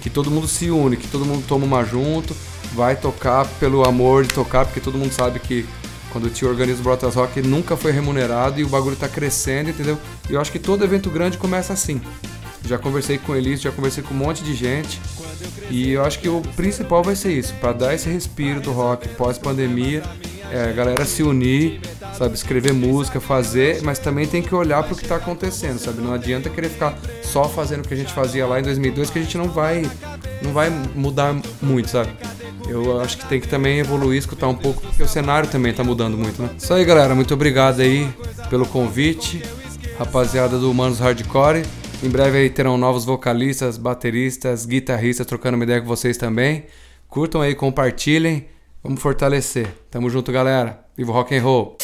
Que 0.00 0.08
todo 0.08 0.30
mundo 0.30 0.46
se 0.46 0.70
une, 0.70 0.96
que 0.96 1.08
todo 1.08 1.24
mundo 1.24 1.44
toma 1.46 1.64
uma 1.64 1.84
junto, 1.84 2.36
vai 2.72 2.94
tocar 2.94 3.46
pelo 3.58 3.84
amor 3.84 4.24
de 4.24 4.32
tocar, 4.32 4.64
porque 4.64 4.80
todo 4.80 4.96
mundo 4.96 5.12
sabe 5.12 5.40
que 5.40 5.66
quando 6.12 6.26
o 6.26 6.30
tio 6.30 6.48
organiza 6.48 6.80
o 6.80 6.82
Brotas 6.82 7.14
Rock 7.14 7.40
nunca 7.40 7.76
foi 7.76 7.90
remunerado 7.90 8.60
e 8.60 8.64
o 8.64 8.68
bagulho 8.68 8.94
tá 8.94 9.08
crescendo, 9.08 9.70
entendeu? 9.70 9.98
E 10.28 10.34
eu 10.34 10.40
acho 10.40 10.52
que 10.52 10.58
todo 10.58 10.84
evento 10.84 11.10
grande 11.10 11.38
começa 11.38 11.72
assim. 11.72 12.00
Já 12.66 12.78
conversei 12.78 13.18
com 13.18 13.34
eles, 13.34 13.60
já 13.60 13.72
conversei 13.72 14.04
com 14.04 14.14
um 14.14 14.18
monte 14.18 14.44
de 14.44 14.54
gente. 14.54 15.00
E 15.70 15.90
eu 15.92 16.04
acho 16.04 16.18
que 16.18 16.28
o 16.28 16.42
principal 16.54 17.02
vai 17.02 17.16
ser 17.16 17.32
isso, 17.32 17.54
para 17.54 17.72
dar 17.72 17.94
esse 17.94 18.08
respiro 18.08 18.60
do 18.60 18.72
rock 18.72 19.08
pós-pandemia, 19.10 20.02
é, 20.50 20.68
a 20.68 20.72
galera 20.72 21.04
se 21.06 21.22
unir, 21.22 21.80
sabe, 22.16 22.34
escrever 22.34 22.74
música, 22.74 23.20
fazer, 23.20 23.82
mas 23.82 23.98
também 23.98 24.26
tem 24.26 24.42
que 24.42 24.54
olhar 24.54 24.82
para 24.82 24.92
o 24.92 24.96
que 24.96 25.02
está 25.02 25.16
acontecendo, 25.16 25.78
sabe? 25.78 26.02
Não 26.02 26.12
adianta 26.12 26.50
querer 26.50 26.68
ficar 26.68 26.96
só 27.22 27.48
fazendo 27.48 27.84
o 27.84 27.88
que 27.88 27.94
a 27.94 27.96
gente 27.96 28.12
fazia 28.12 28.46
lá 28.46 28.60
em 28.60 28.62
2002, 28.62 29.08
que 29.08 29.18
a 29.18 29.22
gente 29.22 29.38
não 29.38 29.48
vai, 29.48 29.82
não 30.42 30.52
vai 30.52 30.68
mudar 30.94 31.34
muito, 31.62 31.88
sabe? 31.88 32.12
Eu 32.72 33.00
acho 33.00 33.18
que 33.18 33.28
tem 33.28 33.40
que 33.40 33.48
também 33.48 33.78
evoluir, 33.78 34.18
escutar 34.18 34.48
um 34.48 34.54
pouco, 34.54 34.80
porque 34.80 35.02
o 35.02 35.08
cenário 35.08 35.48
também 35.48 35.72
tá 35.72 35.84
mudando 35.84 36.16
muito, 36.16 36.40
né? 36.40 36.50
Isso 36.56 36.72
aí, 36.72 36.84
galera. 36.84 37.14
Muito 37.14 37.34
obrigado 37.34 37.80
aí 37.80 38.08
pelo 38.48 38.66
convite. 38.66 39.42
Rapaziada 39.98 40.58
do 40.58 40.70
Humanos 40.70 40.98
Hardcore. 40.98 41.62
Em 42.02 42.08
breve 42.08 42.38
aí 42.38 42.50
terão 42.50 42.76
novos 42.76 43.04
vocalistas, 43.04 43.78
bateristas, 43.78 44.66
guitarristas 44.66 45.26
trocando 45.26 45.56
uma 45.56 45.64
ideia 45.64 45.80
com 45.80 45.86
vocês 45.86 46.16
também. 46.16 46.64
Curtam 47.08 47.40
aí, 47.42 47.54
compartilhem. 47.54 48.46
Vamos 48.82 49.00
fortalecer. 49.00 49.68
Tamo 49.90 50.10
junto, 50.10 50.32
galera. 50.32 50.80
Viva 50.96 51.12
rock 51.12 51.36
and 51.36 51.42
roll. 51.42 51.76